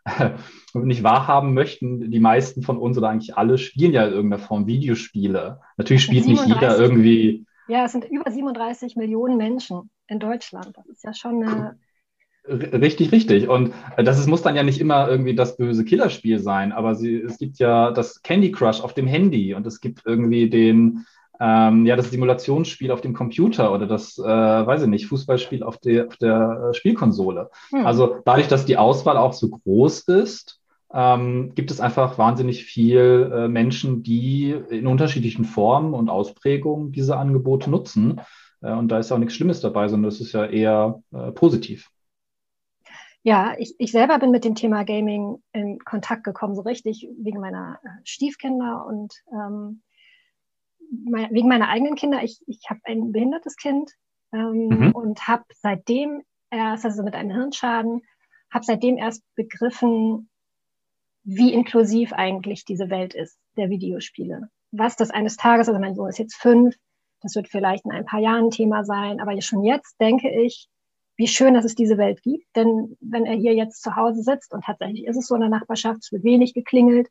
nicht 0.73 1.03
wahrhaben 1.03 1.53
möchten, 1.53 2.11
die 2.11 2.19
meisten 2.19 2.61
von 2.61 2.77
uns 2.77 2.97
oder 2.97 3.09
eigentlich 3.09 3.37
alle 3.37 3.57
spielen 3.57 3.93
ja 3.93 4.05
in 4.05 4.13
irgendeiner 4.13 4.41
Form 4.41 4.67
Videospiele. 4.67 5.59
Natürlich 5.77 6.03
spielt 6.03 6.25
37, 6.25 6.47
nicht 6.47 6.61
jeder 6.61 6.77
irgendwie. 6.79 7.45
Ja, 7.67 7.85
es 7.85 7.91
sind 7.91 8.05
über 8.05 8.29
37 8.29 8.95
Millionen 8.95 9.37
Menschen 9.37 9.89
in 10.07 10.19
Deutschland. 10.19 10.75
Das 10.75 10.87
ist 10.87 11.03
ja 11.03 11.13
schon 11.13 11.43
eine. 11.43 11.77
Richtig, 12.47 13.11
richtig. 13.11 13.47
Und 13.47 13.73
äh, 13.95 14.03
das 14.03 14.17
ist, 14.17 14.27
muss 14.27 14.41
dann 14.41 14.55
ja 14.55 14.63
nicht 14.63 14.79
immer 14.79 15.07
irgendwie 15.07 15.35
das 15.35 15.57
böse 15.57 15.85
Killerspiel 15.85 16.39
sein, 16.39 16.71
aber 16.71 16.95
sie, 16.95 17.17
es 17.17 17.37
gibt 17.37 17.59
ja 17.59 17.91
das 17.91 18.23
Candy 18.23 18.51
Crush 18.51 18.81
auf 18.81 18.93
dem 18.93 19.05
Handy 19.05 19.53
und 19.53 19.67
es 19.67 19.81
gibt 19.81 20.01
irgendwie 20.05 20.49
den, 20.49 21.05
ähm, 21.39 21.85
ja, 21.85 21.95
das 21.95 22.11
Simulationsspiel 22.11 22.91
auf 22.91 23.01
dem 23.01 23.13
Computer 23.13 23.73
oder 23.73 23.87
das, 23.87 24.17
äh, 24.17 24.23
weiß 24.23 24.83
ich 24.83 24.87
nicht, 24.89 25.07
Fußballspiel 25.07 25.63
auf 25.63 25.77
der, 25.77 26.07
auf 26.07 26.17
der 26.17 26.69
äh, 26.69 26.73
Spielkonsole. 26.73 27.49
Hm. 27.69 27.85
Also 27.85 28.17
dadurch, 28.25 28.47
dass 28.47 28.65
die 28.65 28.77
Auswahl 28.77 29.17
auch 29.17 29.33
so 29.33 29.49
groß 29.49 30.01
ist, 30.01 30.59
ähm, 30.93 31.53
gibt 31.55 31.71
es 31.71 31.79
einfach 31.79 32.17
wahnsinnig 32.17 32.65
viel 32.65 33.31
äh, 33.33 33.47
Menschen, 33.47 34.03
die 34.03 34.51
in 34.69 34.87
unterschiedlichen 34.87 35.45
Formen 35.45 35.93
und 35.93 36.09
Ausprägungen 36.09 36.91
diese 36.91 37.15
Angebote 37.15 37.69
nutzen. 37.69 38.21
Äh, 38.61 38.73
und 38.73 38.89
da 38.89 38.99
ist 38.99 39.11
auch 39.11 39.17
nichts 39.17 39.35
Schlimmes 39.35 39.61
dabei, 39.61 39.87
sondern 39.87 40.09
es 40.09 40.19
ist 40.19 40.33
ja 40.33 40.45
eher 40.45 41.01
äh, 41.13 41.31
positiv. 41.31 41.89
Ja, 43.21 43.53
ich, 43.57 43.75
ich 43.77 43.91
selber 43.91 44.17
bin 44.17 44.31
mit 44.31 44.45
dem 44.45 44.55
Thema 44.55 44.83
Gaming 44.83 45.43
in 45.51 45.79
Kontakt 45.79 46.23
gekommen, 46.23 46.55
so 46.55 46.61
richtig 46.61 47.07
wegen 47.17 47.39
meiner 47.39 47.79
äh, 47.83 47.87
Stiefkinder 48.03 48.85
und 48.87 49.13
ähm, 49.31 49.81
mein, 50.91 51.31
wegen 51.31 51.47
meiner 51.47 51.69
eigenen 51.69 51.95
Kinder, 51.95 52.23
ich, 52.23 52.39
ich 52.47 52.61
habe 52.69 52.79
ein 52.83 53.11
behindertes 53.11 53.55
Kind 53.55 53.91
ähm, 54.33 54.67
mhm. 54.67 54.91
und 54.91 55.27
habe 55.27 55.43
seitdem 55.61 56.23
erst, 56.51 56.85
also 56.85 57.03
mit 57.03 57.15
einem 57.15 57.31
Hirnschaden, 57.31 58.01
habe 58.51 58.65
seitdem 58.65 58.97
erst 58.97 59.23
begriffen, 59.35 60.29
wie 61.23 61.53
inklusiv 61.53 62.13
eigentlich 62.13 62.65
diese 62.65 62.89
Welt 62.89 63.13
ist, 63.13 63.37
der 63.57 63.69
Videospiele. 63.69 64.49
Was 64.71 64.95
das 64.95 65.11
eines 65.11 65.37
Tages, 65.37 65.67
also 65.67 65.79
mein 65.79 65.95
Sohn 65.95 66.09
ist 66.09 66.19
jetzt 66.19 66.35
fünf, 66.35 66.75
das 67.21 67.35
wird 67.35 67.49
vielleicht 67.49 67.85
in 67.85 67.91
ein 67.91 68.05
paar 68.05 68.19
Jahren 68.19 68.49
Thema 68.49 68.83
sein, 68.83 69.19
aber 69.19 69.39
schon 69.41 69.63
jetzt 69.63 69.99
denke 69.99 70.29
ich, 70.29 70.69
wie 71.17 71.27
schön, 71.27 71.53
dass 71.53 71.65
es 71.65 71.75
diese 71.75 71.97
Welt 71.97 72.21
gibt. 72.21 72.45
Denn 72.55 72.95
wenn 73.01 73.25
er 73.25 73.35
hier 73.35 73.53
jetzt 73.53 73.83
zu 73.83 73.95
Hause 73.95 74.23
sitzt 74.23 74.53
und 74.53 74.63
tatsächlich 74.63 75.05
ist 75.05 75.17
es 75.17 75.27
so 75.27 75.35
in 75.35 75.41
der 75.41 75.49
Nachbarschaft, 75.49 75.99
es 76.01 76.11
wird 76.11 76.23
wenig 76.23 76.53
geklingelt, 76.53 77.09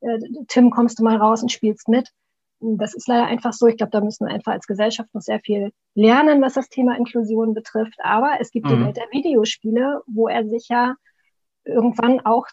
äh, 0.00 0.18
Tim, 0.48 0.70
kommst 0.70 0.98
du 0.98 1.04
mal 1.04 1.16
raus 1.16 1.42
und 1.42 1.52
spielst 1.52 1.88
mit, 1.88 2.10
das 2.60 2.94
ist 2.94 3.08
leider 3.08 3.26
einfach 3.26 3.52
so. 3.52 3.66
Ich 3.66 3.76
glaube, 3.76 3.90
da 3.90 4.00
müssen 4.00 4.26
wir 4.26 4.34
einfach 4.34 4.52
als 4.52 4.66
Gesellschaft 4.66 5.12
noch 5.14 5.20
sehr 5.20 5.40
viel 5.40 5.70
lernen, 5.94 6.40
was 6.42 6.54
das 6.54 6.68
Thema 6.68 6.96
Inklusion 6.96 7.54
betrifft. 7.54 7.98
Aber 8.02 8.36
es 8.40 8.50
gibt 8.50 8.66
mhm. 8.66 8.70
die 8.70 8.84
Welt 8.84 8.96
der 8.96 9.10
Videospiele, 9.10 10.02
wo 10.06 10.28
er 10.28 10.46
sich 10.48 10.68
ja 10.68 10.94
irgendwann 11.64 12.20
auch 12.20 12.46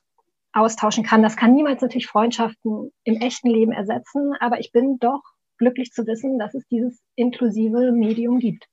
austauschen 0.53 1.03
kann. 1.03 1.23
Das 1.23 1.37
kann 1.37 1.53
niemals 1.53 1.81
natürlich 1.81 2.07
Freundschaften 2.07 2.91
im 3.03 3.15
echten 3.15 3.49
Leben 3.49 3.71
ersetzen, 3.71 4.33
aber 4.39 4.59
ich 4.59 4.71
bin 4.71 4.99
doch 4.99 5.21
glücklich 5.57 5.91
zu 5.91 6.05
wissen, 6.07 6.39
dass 6.39 6.53
es 6.53 6.67
dieses 6.67 6.99
inklusive 7.15 7.91
Medium 7.91 8.39
gibt. 8.39 8.65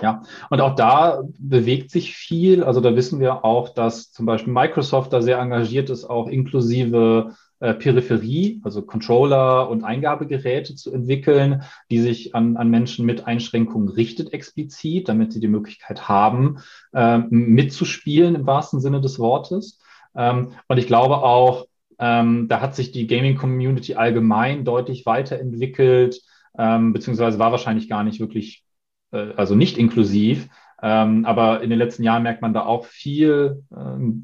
Ja, 0.00 0.22
und 0.48 0.60
auch 0.62 0.74
da 0.74 1.22
bewegt 1.38 1.90
sich 1.90 2.16
viel. 2.16 2.64
Also 2.64 2.80
da 2.80 2.96
wissen 2.96 3.20
wir 3.20 3.44
auch, 3.44 3.68
dass 3.68 4.12
zum 4.12 4.24
Beispiel 4.24 4.52
Microsoft 4.52 5.12
da 5.12 5.20
sehr 5.20 5.38
engagiert 5.38 5.90
ist, 5.90 6.06
auch 6.06 6.28
inklusive 6.28 7.34
äh, 7.60 7.74
Peripherie, 7.74 8.60
also 8.64 8.82
Controller 8.82 9.68
und 9.68 9.84
Eingabegeräte 9.84 10.74
zu 10.74 10.92
entwickeln, 10.92 11.62
die 11.90 11.98
sich 11.98 12.34
an, 12.34 12.56
an 12.56 12.70
Menschen 12.70 13.06
mit 13.06 13.26
Einschränkungen 13.26 13.88
richtet 13.88 14.32
explizit, 14.32 15.08
damit 15.08 15.32
sie 15.32 15.40
die 15.40 15.48
Möglichkeit 15.48 16.08
haben, 16.08 16.58
äh, 16.92 17.18
mitzuspielen 17.18 18.34
im 18.34 18.46
wahrsten 18.46 18.80
Sinne 18.80 19.00
des 19.00 19.18
Wortes. 19.18 19.80
Ähm, 20.14 20.52
und 20.68 20.78
ich 20.78 20.86
glaube 20.86 21.18
auch, 21.18 21.66
ähm, 21.98 22.48
da 22.48 22.62
hat 22.62 22.74
sich 22.74 22.92
die 22.92 23.06
Gaming-Community 23.06 23.94
allgemein 23.94 24.64
deutlich 24.64 25.04
weiterentwickelt, 25.04 26.22
ähm, 26.58 26.94
beziehungsweise 26.94 27.38
war 27.38 27.52
wahrscheinlich 27.52 27.88
gar 27.88 28.04
nicht 28.04 28.20
wirklich, 28.20 28.64
äh, 29.12 29.34
also 29.36 29.54
nicht 29.54 29.76
inklusiv. 29.76 30.48
Ähm, 30.82 31.26
aber 31.26 31.62
in 31.62 31.70
den 31.70 31.78
letzten 31.78 32.02
Jahren 32.02 32.22
merkt 32.22 32.42
man 32.42 32.54
da 32.54 32.64
auch 32.64 32.86
viel 32.86 33.62
äh, 33.70 33.76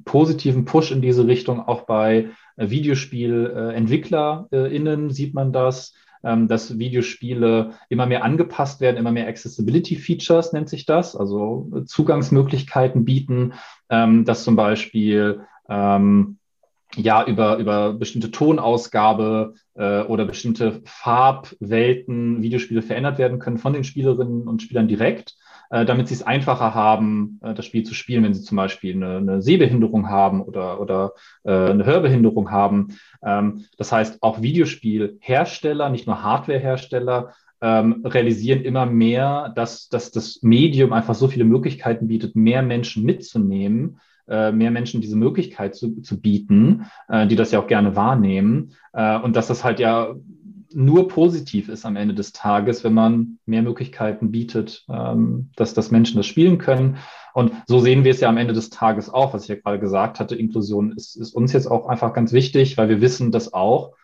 positiven 0.05 0.65
Push 0.65 0.91
in 0.91 1.03
diese 1.03 1.27
Richtung, 1.27 1.61
auch 1.61 1.83
bei 1.83 2.31
äh, 2.57 2.71
Videospielentwicklerinnen 2.71 5.11
sieht 5.11 5.35
man 5.35 5.53
das, 5.53 5.93
ähm, 6.25 6.49
dass 6.49 6.79
Videospiele 6.79 7.75
immer 7.89 8.07
mehr 8.07 8.25
angepasst 8.25 8.81
werden, 8.81 8.97
immer 8.97 9.13
mehr 9.13 9.29
Accessibility 9.29 9.97
Features 9.97 10.53
nennt 10.53 10.69
sich 10.69 10.87
das, 10.87 11.15
also 11.15 11.71
Zugangsmöglichkeiten 11.85 13.05
bieten, 13.05 13.53
ähm, 13.91 14.25
dass 14.25 14.43
zum 14.43 14.57
Beispiel 14.57 15.43
ähm, 15.69 16.39
ja 16.97 17.25
über, 17.25 17.59
über 17.59 17.93
bestimmte 17.93 18.31
Tonausgabe 18.31 19.55
äh, 19.75 20.03
oder 20.03 20.25
bestimmte 20.25 20.81
Farbwelten 20.85 22.43
Videospiele 22.43 22.83
verändert 22.83 23.19
werden 23.19 23.39
können 23.39 23.59
von 23.59 23.73
den 23.73 23.85
Spielerinnen 23.85 24.49
und 24.49 24.63
Spielern 24.63 24.89
direkt. 24.89 25.37
Äh, 25.71 25.85
damit 25.85 26.09
sie 26.09 26.15
es 26.15 26.23
einfacher 26.23 26.75
haben, 26.75 27.41
äh, 27.43 27.55
das 27.55 27.67
Spiel 27.67 27.83
zu 27.83 27.95
spielen, 27.95 28.23
wenn 28.25 28.35
sie 28.35 28.43
zum 28.43 28.57
Beispiel 28.57 28.95
eine, 28.95 29.17
eine 29.17 29.43
Sehbehinderung 29.43 30.09
haben 30.09 30.43
oder, 30.43 30.81
oder 30.81 31.13
äh, 31.45 31.51
eine 31.53 31.85
Hörbehinderung 31.85 32.51
haben. 32.51 32.97
Ähm, 33.25 33.65
das 33.77 33.91
heißt, 33.91 34.23
auch 34.23 34.43
Videospielhersteller, 34.43 35.89
nicht 35.89 36.07
nur 36.07 36.23
Hardwarehersteller, 36.23 37.33
ähm, 37.61 38.03
realisieren 38.05 38.63
immer 38.63 38.87
mehr, 38.87 39.53
dass, 39.57 39.89
dass 39.89 40.11
das 40.11 40.41
Medium 40.43 40.93
einfach 40.93 41.15
so 41.15 41.27
viele 41.27 41.45
Möglichkeiten 41.45 42.07
bietet, 42.07 42.37
mehr 42.37 42.63
Menschen 42.63 43.05
mitzunehmen, 43.05 44.01
mehr 44.29 44.73
Menschen 44.73 45.01
diese 45.01 45.15
Möglichkeit 45.15 45.77
zu, 45.77 46.01
zu 46.01 46.21
bieten, 46.21 46.87
die 47.09 47.37
das 47.37 47.53
ja 47.53 47.61
auch 47.61 47.69
gerne 47.69 47.95
wahrnehmen. 47.95 48.73
Und 48.93 49.37
dass 49.37 49.47
das 49.47 49.63
halt 49.63 49.79
ja 49.79 50.17
nur 50.77 51.09
positiv 51.09 51.71
ist 51.71 51.87
am 51.87 51.97
Ende 51.97 52.15
des 52.15 52.33
Tages, 52.33 52.85
wenn 52.85 52.93
man 52.93 53.39
mehr 53.47 53.63
Möglichkeiten 53.63 54.31
bietet, 54.31 54.85
ähm, 54.91 55.51
dass, 55.57 55.73
dass 55.73 55.91
Menschen 55.91 56.19
das 56.19 56.27
spielen 56.27 56.59
können. 56.59 56.99
Und 57.33 57.53
so 57.67 57.81
sehen 57.81 58.05
wir 58.05 58.11
es 58.11 58.21
ja 58.21 58.29
am 58.29 58.37
Ende 58.37 58.53
des 58.53 58.69
Tages 58.69 59.09
auch, 59.09 59.33
was 59.33 59.45
ich 59.45 59.49
ja 59.49 59.55
gerade 59.55 59.79
gesagt 59.79 60.21
hatte. 60.21 60.37
Inklusion 60.37 60.93
ist, 60.93 61.17
ist 61.17 61.35
uns 61.35 61.55
jetzt 61.55 61.67
auch 61.67 61.87
einfach 61.87 62.13
ganz 62.13 62.35
wichtig, 62.35 62.77
weil 62.77 62.91
wir 62.91 63.01
wissen, 63.01 63.33
dass 63.33 63.55
auch 63.55 63.95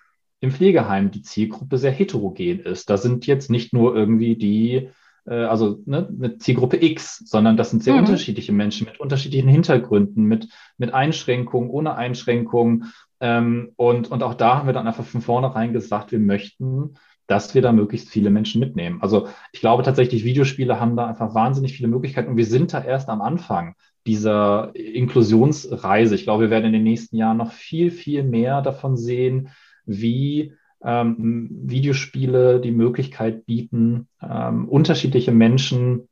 im 0.41 0.51
Pflegeheim 0.51 1.11
die 1.11 1.21
Zielgruppe 1.21 1.77
sehr 1.77 1.93
heterogen 1.93 2.61
ist. 2.61 2.89
Da 2.89 2.97
sind 2.97 3.27
jetzt 3.27 3.51
nicht 3.51 3.75
nur 3.75 3.95
irgendwie 3.95 4.37
die, 4.37 4.89
äh, 5.27 5.45
also 5.45 5.83
ne, 5.85 6.09
eine 6.09 6.39
Zielgruppe 6.39 6.83
X, 6.83 7.19
sondern 7.27 7.59
das 7.59 7.69
sind 7.69 7.85
sehr 7.85 7.95
mhm. 7.95 8.01
unterschiedliche 8.01 8.53
Menschen 8.53 8.87
mit 8.87 8.99
unterschiedlichen 8.99 9.49
Hintergründen, 9.49 10.25
mit, 10.25 10.49
mit 10.79 10.95
Einschränkungen, 10.95 11.69
ohne 11.69 11.97
Einschränkungen. 11.97 12.93
Ähm, 13.23 13.71
und, 13.77 14.11
und 14.11 14.23
auch 14.25 14.35
da 14.35 14.59
haben 14.59 14.67
wir 14.67 14.73
dann 14.75 14.89
einfach 14.89 15.05
von 15.05 15.23
vornherein 15.23 15.73
gesagt, 15.73 16.11
wir 16.11 16.19
möchten, 16.19 16.95
dass 17.29 17.55
wir 17.55 17.63
da 17.63 17.73
möglichst 17.73 18.11
viele 18.11 18.31
Menschen 18.31 18.59
mitnehmen. 18.59 19.01
Also 19.01 19.29
ich 19.53 19.61
glaube 19.61 19.85
tatsächlich, 19.85 20.25
Videospiele 20.25 20.81
haben 20.81 20.97
da 20.97 21.07
einfach 21.07 21.33
wahnsinnig 21.33 21.73
viele 21.73 21.89
Möglichkeiten 21.89 22.31
und 22.31 22.37
wir 22.37 22.45
sind 22.45 22.75
da 22.75 22.83
erst 22.83 23.09
am 23.09 23.23
Anfang 23.23 23.77
dieser 24.09 24.75
Inklusionsreise. 24.75 26.17
Ich 26.17 26.25
glaube, 26.25 26.45
wir 26.45 26.51
werden 26.51 26.67
in 26.67 26.73
den 26.73 26.83
nächsten 26.83 27.17
Jahren 27.17 27.37
noch 27.37 27.53
viel, 27.53 27.93
viel 27.93 28.25
mehr 28.25 28.61
davon 28.61 28.97
sehen, 28.97 29.51
wie 29.87 30.55
ähm, 30.83 31.49
Videospiele 31.63 32.61
die 32.61 32.73
Möglichkeit 32.73 33.47
bieten, 33.47 34.09
ähm, 34.21 34.69
unterschiedliche 34.69 35.31
Menschen 35.31 36.09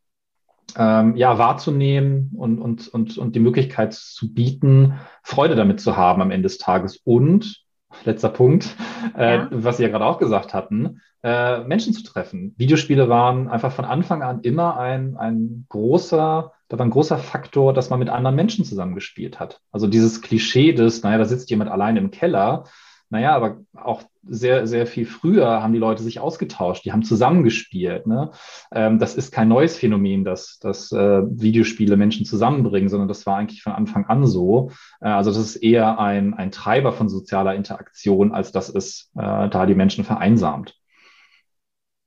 ähm, 0.77 1.17
ja, 1.17 1.39
wahrzunehmen 1.39 2.31
und, 2.37 2.59
und, 2.59 2.89
und, 2.89 3.19
und 3.19 3.35
die 3.35 3.41
Möglichkeit 3.41 3.95
zu 3.95 4.33
bieten, 4.33 4.95
Freude 5.23 5.55
damit 5.55 5.81
zu 5.81 5.97
haben 5.97 6.23
am 6.23 6.31
Ende 6.31 6.49
des 6.49 6.59
Tages. 6.59 7.01
Und, 7.05 7.63
letzter 8.05 8.29
Punkt, 8.29 8.77
äh, 9.17 9.37
ja. 9.37 9.49
was 9.51 9.77
Sie 9.77 9.83
ja 9.83 9.89
gerade 9.89 10.07
auch 10.07 10.19
gesagt 10.19 10.55
hatten, 10.55 11.01
äh, 11.23 11.61
Menschen 11.65 11.93
zu 11.93 12.03
treffen. 12.03 12.55
Videospiele 12.57 13.09
waren 13.09 13.49
einfach 13.49 13.73
von 13.73 13.85
Anfang 13.85 14.23
an 14.23 14.41
immer 14.41 14.79
ein, 14.79 15.17
ein 15.17 15.67
großer, 15.69 16.53
da 16.69 16.79
war 16.79 16.87
ein 16.87 16.91
großer 16.91 17.19
Faktor, 17.19 17.75
dass 17.75 17.91
man 17.91 17.99
mit 17.99 18.09
anderen 18.09 18.37
Menschen 18.37 18.65
zusammengespielt 18.65 19.39
hat. 19.39 19.61
Also 19.71 19.87
dieses 19.87 20.23
Klischee 20.23 20.73
des, 20.73 21.03
naja, 21.03 21.19
da 21.19 21.25
sitzt 21.25 21.51
jemand 21.51 21.71
allein 21.71 21.97
im 21.97 22.11
Keller, 22.11 22.65
naja, 23.11 23.35
aber 23.35 23.59
auch 23.75 24.05
sehr, 24.23 24.69
sehr 24.69 24.87
viel 24.87 25.05
früher 25.05 25.63
haben 25.63 25.73
die 25.73 25.81
Leute 25.81 26.03
sich 26.03 26.21
ausgetauscht, 26.21 26.85
die 26.85 26.93
haben 26.93 27.03
zusammengespielt. 27.03 28.07
Ne? 28.07 28.31
Ähm, 28.73 29.01
das 29.01 29.17
ist 29.17 29.33
kein 29.33 29.49
neues 29.49 29.77
Phänomen, 29.77 30.25
dass, 30.25 30.59
dass 30.61 30.93
äh, 30.93 31.23
Videospiele 31.23 31.97
Menschen 31.97 32.25
zusammenbringen, 32.25 32.89
sondern 32.89 33.09
das 33.09 33.27
war 33.27 33.37
eigentlich 33.37 33.63
von 33.63 33.73
Anfang 33.73 34.07
an 34.07 34.27
so. 34.27 34.71
Äh, 35.01 35.09
also 35.09 35.31
das 35.33 35.41
ist 35.41 35.57
eher 35.57 35.99
ein, 35.99 36.35
ein 36.35 36.53
Treiber 36.53 36.93
von 36.93 37.09
sozialer 37.09 37.57
Interaktion, 37.57 38.33
als 38.33 38.53
dass 38.53 38.69
es 38.69 39.11
äh, 39.17 39.49
da 39.49 39.67
die 39.67 39.75
Menschen 39.75 40.05
vereinsamt. 40.05 40.77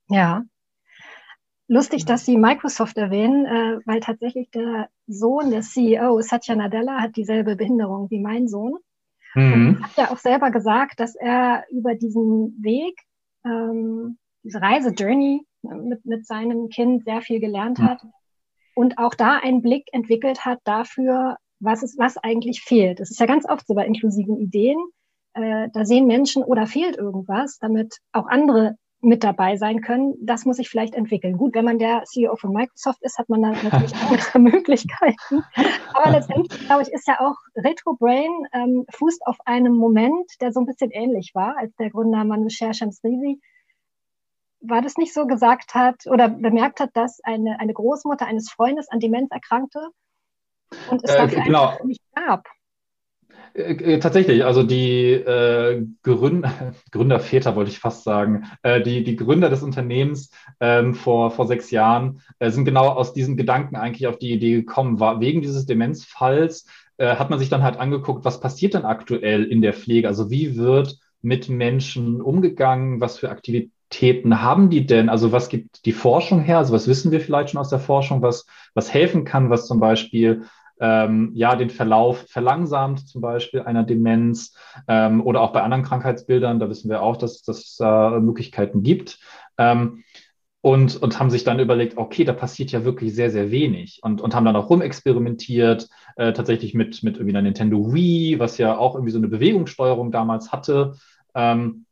Ja. 0.07 0.43
Lustig, 1.67 2.05
dass 2.05 2.25
Sie 2.25 2.37
Microsoft 2.37 2.97
erwähnen, 2.97 3.45
äh, 3.45 3.79
weil 3.85 3.99
tatsächlich 3.99 4.49
der 4.51 4.89
Sohn 5.07 5.51
des 5.51 5.73
CEO, 5.73 6.21
Satya 6.21 6.55
Nadella, 6.55 7.01
hat 7.01 7.17
dieselbe 7.17 7.57
Behinderung 7.57 8.09
wie 8.09 8.19
mein 8.21 8.47
Sohn. 8.47 8.77
Mhm. 9.35 9.77
Und 9.77 9.83
hat 9.83 9.97
ja 9.97 10.11
auch 10.11 10.17
selber 10.17 10.51
gesagt, 10.51 10.99
dass 10.99 11.15
er 11.15 11.65
über 11.71 11.95
diesen 11.95 12.57
Weg, 12.61 12.99
ähm, 13.45 14.17
diese 14.43 14.61
Reise-Journey 14.61 15.45
mit, 15.61 16.05
mit 16.05 16.25
seinem 16.25 16.69
Kind 16.69 17.05
sehr 17.05 17.21
viel 17.21 17.39
gelernt 17.39 17.79
mhm. 17.79 17.89
hat 17.89 18.01
und 18.75 18.97
auch 18.97 19.13
da 19.15 19.37
einen 19.37 19.61
Blick 19.61 19.87
entwickelt 19.91 20.45
hat 20.45 20.59
dafür, 20.63 21.37
was 21.59 21.83
ist, 21.83 21.97
was 21.97 22.17
eigentlich 22.17 22.61
fehlt. 22.61 22.99
Es 22.99 23.11
ist 23.11 23.19
ja 23.19 23.25
ganz 23.25 23.47
oft 23.47 23.65
so 23.65 23.73
bei 23.73 23.85
inklusiven 23.85 24.37
Ideen, 24.37 24.77
äh, 25.33 25.69
da 25.73 25.85
sehen 25.85 26.05
Menschen 26.05 26.43
oder 26.43 26.67
fehlt 26.67 26.97
irgendwas, 26.97 27.57
damit 27.59 27.97
auch 28.11 28.27
andere 28.27 28.75
mit 29.03 29.23
dabei 29.23 29.57
sein 29.57 29.81
können, 29.81 30.15
das 30.21 30.45
muss 30.45 30.57
sich 30.57 30.69
vielleicht 30.69 30.95
entwickeln. 30.95 31.37
Gut, 31.37 31.55
wenn 31.55 31.65
man 31.65 31.77
der 31.77 32.03
CEO 32.05 32.35
von 32.37 32.53
Microsoft 32.53 33.01
ist, 33.03 33.17
hat 33.17 33.29
man 33.29 33.41
da 33.41 33.49
natürlich 33.49 33.93
andere 33.95 34.39
Möglichkeiten. 34.39 35.43
Aber 35.93 36.11
letztendlich, 36.11 36.65
glaube 36.65 36.83
ich, 36.83 36.89
ist 36.89 37.07
ja 37.07 37.19
auch 37.19 37.35
Retro 37.55 37.95
Brain 37.95 38.31
ähm, 38.53 38.85
fußt 38.89 39.25
auf 39.25 39.37
einem 39.45 39.73
Moment, 39.75 40.31
der 40.39 40.53
so 40.53 40.61
ein 40.61 40.65
bisschen 40.65 40.91
ähnlich 40.91 41.31
war, 41.33 41.57
als 41.57 41.75
der 41.75 41.89
Gründer 41.89 42.23
Manusher 42.23 42.73
Shamsrizi 42.73 43.39
war 44.65 44.81
das 44.81 44.95
nicht 44.95 45.13
so 45.13 45.27
gesagt 45.27 45.75
hat 45.75 46.07
oder 46.07 46.29
bemerkt 46.29 46.79
hat, 46.79 46.91
dass 46.93 47.19
eine, 47.23 47.59
eine 47.59 47.73
Großmutter 47.73 48.25
eines 48.25 48.49
Freundes 48.49 48.87
an 48.89 48.99
Demenz 48.99 49.29
erkrankte 49.29 49.89
und 50.89 51.03
es 51.03 51.11
äh, 51.11 51.17
dafür 51.17 51.41
genau. 51.41 51.77
nicht 51.83 52.01
gab. 52.15 52.47
Äh, 53.53 53.73
äh, 53.73 53.99
tatsächlich, 53.99 54.43
also 54.43 54.63
die 54.63 55.11
äh, 55.11 55.85
Gründer, 56.01 56.73
Gründerväter 56.91 57.55
wollte 57.55 57.71
ich 57.71 57.79
fast 57.79 58.03
sagen, 58.03 58.45
äh, 58.63 58.81
die, 58.81 59.03
die 59.03 59.15
Gründer 59.15 59.49
des 59.49 59.63
Unternehmens 59.63 60.31
ähm, 60.59 60.95
vor, 60.95 61.31
vor 61.31 61.47
sechs 61.47 61.71
Jahren 61.71 62.21
äh, 62.39 62.49
sind 62.49 62.65
genau 62.65 62.89
aus 62.89 63.13
diesen 63.13 63.37
Gedanken 63.37 63.75
eigentlich 63.75 64.07
auf 64.07 64.17
die 64.17 64.31
Idee 64.31 64.55
gekommen. 64.55 64.99
War, 64.99 65.19
wegen 65.19 65.41
dieses 65.41 65.65
Demenzfalls 65.65 66.65
äh, 66.97 67.15
hat 67.15 67.29
man 67.29 67.39
sich 67.39 67.49
dann 67.49 67.63
halt 67.63 67.77
angeguckt, 67.77 68.25
was 68.25 68.39
passiert 68.39 68.73
denn 68.73 68.85
aktuell 68.85 69.43
in 69.43 69.61
der 69.61 69.73
Pflege? 69.73 70.07
Also 70.07 70.29
wie 70.29 70.57
wird 70.57 70.97
mit 71.21 71.47
Menschen 71.47 72.21
umgegangen? 72.21 73.01
Was 73.01 73.19
für 73.19 73.29
Aktivitäten 73.29 74.41
haben 74.41 74.71
die 74.71 74.85
denn? 74.87 75.09
Also 75.09 75.31
was 75.31 75.49
gibt 75.49 75.85
die 75.85 75.91
Forschung 75.91 76.41
her? 76.41 76.57
Also 76.57 76.73
was 76.73 76.87
wissen 76.87 77.11
wir 77.11 77.21
vielleicht 77.21 77.51
schon 77.51 77.61
aus 77.61 77.69
der 77.69 77.79
Forschung, 77.79 78.23
was, 78.23 78.45
was 78.73 78.91
helfen 78.91 79.25
kann, 79.25 79.51
was 79.51 79.67
zum 79.67 79.79
Beispiel 79.79 80.43
ähm, 80.79 81.31
ja 81.33 81.55
den 81.55 81.69
Verlauf 81.69 82.25
verlangsamt, 82.29 83.07
zum 83.07 83.21
Beispiel 83.21 83.61
einer 83.61 83.83
Demenz 83.83 84.55
ähm, 84.87 85.25
oder 85.25 85.41
auch 85.41 85.53
bei 85.53 85.61
anderen 85.61 85.83
Krankheitsbildern. 85.83 86.59
Da 86.59 86.69
wissen 86.69 86.89
wir 86.89 87.01
auch, 87.01 87.17
dass, 87.17 87.47
es 87.47 87.79
äh, 87.79 88.19
Möglichkeiten 88.19 88.83
gibt. 88.83 89.19
Ähm, 89.57 90.03
und, 90.61 90.95
und 90.95 91.19
haben 91.19 91.29
sich 91.29 91.43
dann 91.43 91.59
überlegt, 91.59 91.97
okay, 91.97 92.23
da 92.23 92.31
passiert 92.31 92.71
ja 92.71 92.85
wirklich 92.85 93.13
sehr, 93.13 93.29
sehr 93.29 93.51
wenig 93.51 93.99
und, 94.01 94.21
und 94.21 94.33
haben 94.33 94.45
dann 94.45 94.55
auch 94.55 94.69
rumexperimentiert, 94.69 95.89
äh, 96.15 96.31
tatsächlich 96.31 96.73
mit, 96.73 97.03
mit 97.03 97.17
irgendwie 97.17 97.35
einer 97.35 97.41
Nintendo 97.41 97.93
Wii, 97.93 98.39
was 98.39 98.57
ja 98.57 98.77
auch 98.77 98.95
irgendwie 98.95 99.11
so 99.11 99.17
eine 99.17 99.27
Bewegungssteuerung 99.27 100.11
damals 100.11 100.53
hatte. 100.53 100.95
Ähm, 101.35 101.85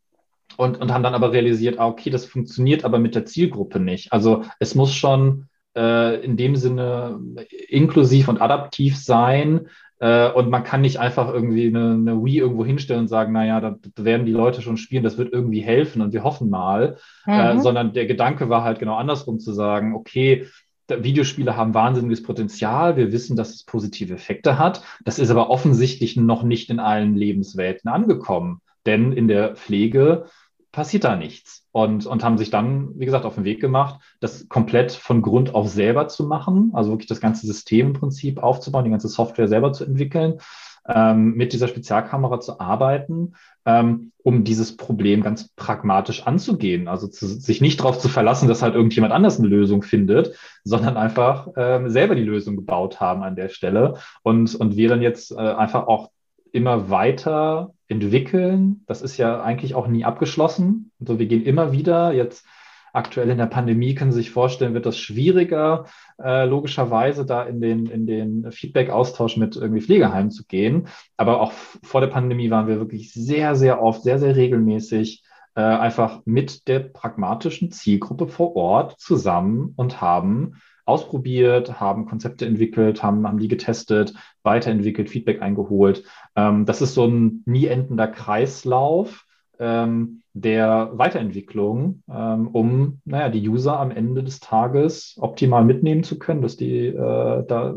und, 0.55 0.79
und 0.79 0.93
haben 0.93 1.03
dann 1.03 1.15
aber 1.15 1.33
realisiert, 1.33 1.79
ah, 1.79 1.87
okay, 1.87 2.09
das 2.09 2.25
funktioniert 2.25 2.85
aber 2.85 2.97
mit 2.97 3.13
der 3.13 3.25
Zielgruppe 3.25 3.79
nicht. 3.79 4.13
Also 4.13 4.43
es 4.59 4.73
muss 4.73 4.93
schon 4.93 5.47
äh, 5.75 6.23
in 6.23 6.37
dem 6.37 6.55
Sinne 6.55 7.19
inklusiv 7.67 8.27
und 8.27 8.41
adaptiv 8.41 8.97
sein. 8.97 9.67
Äh, 9.99 10.31
und 10.31 10.49
man 10.49 10.63
kann 10.63 10.81
nicht 10.81 10.97
einfach 10.97 11.31
irgendwie 11.31 11.67
eine, 11.67 11.91
eine 11.91 12.23
Wii 12.23 12.39
irgendwo 12.39 12.65
hinstellen 12.65 13.01
und 13.01 13.07
sagen, 13.07 13.31
naja, 13.33 13.61
da, 13.61 13.75
da 13.95 14.03
werden 14.03 14.25
die 14.25 14.31
Leute 14.31 14.61
schon 14.61 14.77
spielen, 14.77 15.03
das 15.03 15.17
wird 15.17 15.31
irgendwie 15.31 15.61
helfen 15.61 16.01
und 16.01 16.11
wir 16.11 16.23
hoffen 16.23 16.49
mal. 16.49 16.97
Äh, 17.27 17.53
mhm. 17.53 17.59
Äh, 17.59 17.61
sondern 17.61 17.93
der 17.93 18.07
Gedanke 18.07 18.49
war 18.49 18.63
halt 18.63 18.79
genau 18.79 18.95
andersrum 18.95 19.39
zu 19.39 19.53
sagen, 19.53 19.93
okay, 19.93 20.47
Videospiele 20.89 21.55
haben 21.55 21.73
wahnsinniges 21.73 22.23
Potenzial. 22.23 22.97
Wir 22.97 23.11
wissen, 23.11 23.37
dass 23.37 23.53
es 23.53 23.63
positive 23.63 24.13
Effekte 24.13 24.57
hat. 24.57 24.83
Das 25.05 25.19
ist 25.19 25.29
aber 25.29 25.49
offensichtlich 25.49 26.17
noch 26.17 26.43
nicht 26.43 26.69
in 26.69 26.79
allen 26.79 27.15
Lebenswelten 27.15 27.89
angekommen. 27.89 28.61
Denn 28.85 29.13
in 29.13 29.27
der 29.27 29.55
Pflege 29.55 30.25
passiert 30.71 31.03
da 31.03 31.15
nichts. 31.15 31.65
Und, 31.73 32.05
und 32.05 32.23
haben 32.23 32.37
sich 32.37 32.49
dann, 32.49 32.99
wie 32.99 33.05
gesagt, 33.05 33.23
auf 33.25 33.35
den 33.35 33.45
Weg 33.45 33.61
gemacht, 33.61 34.01
das 34.19 34.49
komplett 34.49 34.91
von 34.91 35.21
Grund 35.21 35.55
auf 35.55 35.69
selber 35.69 36.09
zu 36.09 36.25
machen, 36.25 36.71
also 36.73 36.91
wirklich 36.91 37.07
das 37.07 37.21
ganze 37.21 37.47
System 37.47 37.87
im 37.87 37.93
Prinzip 37.93 38.43
aufzubauen, 38.43 38.83
die 38.83 38.91
ganze 38.91 39.07
Software 39.07 39.47
selber 39.47 39.71
zu 39.71 39.85
entwickeln, 39.85 40.39
ähm, 40.87 41.35
mit 41.35 41.53
dieser 41.53 41.67
Spezialkamera 41.67 42.39
zu 42.39 42.59
arbeiten, 42.59 43.35
ähm, 43.65 44.11
um 44.23 44.43
dieses 44.43 44.75
Problem 44.75 45.21
ganz 45.21 45.49
pragmatisch 45.55 46.25
anzugehen. 46.25 46.87
Also 46.87 47.07
zu, 47.07 47.27
sich 47.27 47.61
nicht 47.61 47.79
darauf 47.79 47.99
zu 47.99 48.09
verlassen, 48.09 48.47
dass 48.47 48.61
halt 48.61 48.75
irgendjemand 48.75 49.13
anders 49.13 49.39
eine 49.39 49.47
Lösung 49.47 49.83
findet, 49.83 50.35
sondern 50.63 50.97
einfach 50.97 51.49
ähm, 51.55 51.89
selber 51.89 52.15
die 52.15 52.23
Lösung 52.23 52.55
gebaut 52.55 52.99
haben 52.99 53.23
an 53.23 53.35
der 53.35 53.49
Stelle. 53.49 53.95
Und, 54.23 54.55
und 54.55 54.75
wir 54.75 54.89
dann 54.89 55.01
jetzt 55.01 55.31
äh, 55.31 55.35
einfach 55.37 55.87
auch 55.87 56.09
immer 56.51 56.89
weiter 56.89 57.73
entwickeln. 57.91 58.83
Das 58.87 59.01
ist 59.01 59.17
ja 59.17 59.41
eigentlich 59.41 59.75
auch 59.75 59.87
nie 59.87 60.05
abgeschlossen. 60.05 60.91
Also 60.99 61.19
wir 61.19 61.27
gehen 61.27 61.43
immer 61.43 61.71
wieder 61.71 62.13
jetzt 62.13 62.45
aktuell 62.93 63.29
in 63.29 63.37
der 63.37 63.45
Pandemie 63.45 63.95
können 63.95 64.11
Sie 64.11 64.17
sich 64.17 64.31
vorstellen, 64.31 64.73
wird 64.73 64.85
das 64.85 64.97
schwieriger, 64.97 65.85
äh, 66.21 66.45
logischerweise 66.45 67.25
da 67.25 67.43
in 67.43 67.61
den, 67.61 67.85
in 67.85 68.05
den 68.05 68.51
Feedback-Austausch 68.51 69.37
mit 69.37 69.55
irgendwie 69.55 69.81
Pflegeheimen 69.81 70.31
zu 70.31 70.45
gehen. 70.45 70.87
Aber 71.17 71.39
auch 71.41 71.53
vor 71.83 72.01
der 72.01 72.07
Pandemie 72.07 72.49
waren 72.49 72.67
wir 72.67 72.79
wirklich 72.79 73.13
sehr, 73.13 73.55
sehr 73.55 73.81
oft, 73.81 74.03
sehr, 74.03 74.19
sehr 74.19 74.35
regelmäßig 74.35 75.23
äh, 75.55 75.61
einfach 75.61 76.21
mit 76.25 76.67
der 76.67 76.79
pragmatischen 76.79 77.71
Zielgruppe 77.71 78.27
vor 78.27 78.55
Ort 78.55 78.99
zusammen 78.99 79.73
und 79.75 80.01
haben 80.01 80.61
ausprobiert, 80.91 81.79
haben 81.79 82.05
Konzepte 82.05 82.45
entwickelt, 82.45 83.01
haben, 83.01 83.27
haben 83.27 83.39
die 83.39 83.47
getestet, 83.47 84.13
weiterentwickelt, 84.43 85.09
Feedback 85.09 85.41
eingeholt. 85.41 86.03
Ähm, 86.35 86.65
das 86.65 86.81
ist 86.81 86.93
so 86.93 87.05
ein 87.05 87.43
nie 87.45 87.65
endender 87.65 88.07
Kreislauf 88.07 89.25
ähm, 89.59 90.21
der 90.33 90.91
Weiterentwicklung, 90.93 92.03
ähm, 92.09 92.47
um 92.47 93.01
naja, 93.05 93.29
die 93.29 93.47
User 93.47 93.79
am 93.79 93.91
Ende 93.91 94.23
des 94.23 94.39
Tages 94.39 95.17
optimal 95.19 95.63
mitnehmen 95.63 96.03
zu 96.03 96.19
können, 96.19 96.41
dass 96.41 96.57
die 96.57 96.87
äh, 96.87 97.45
da 97.45 97.75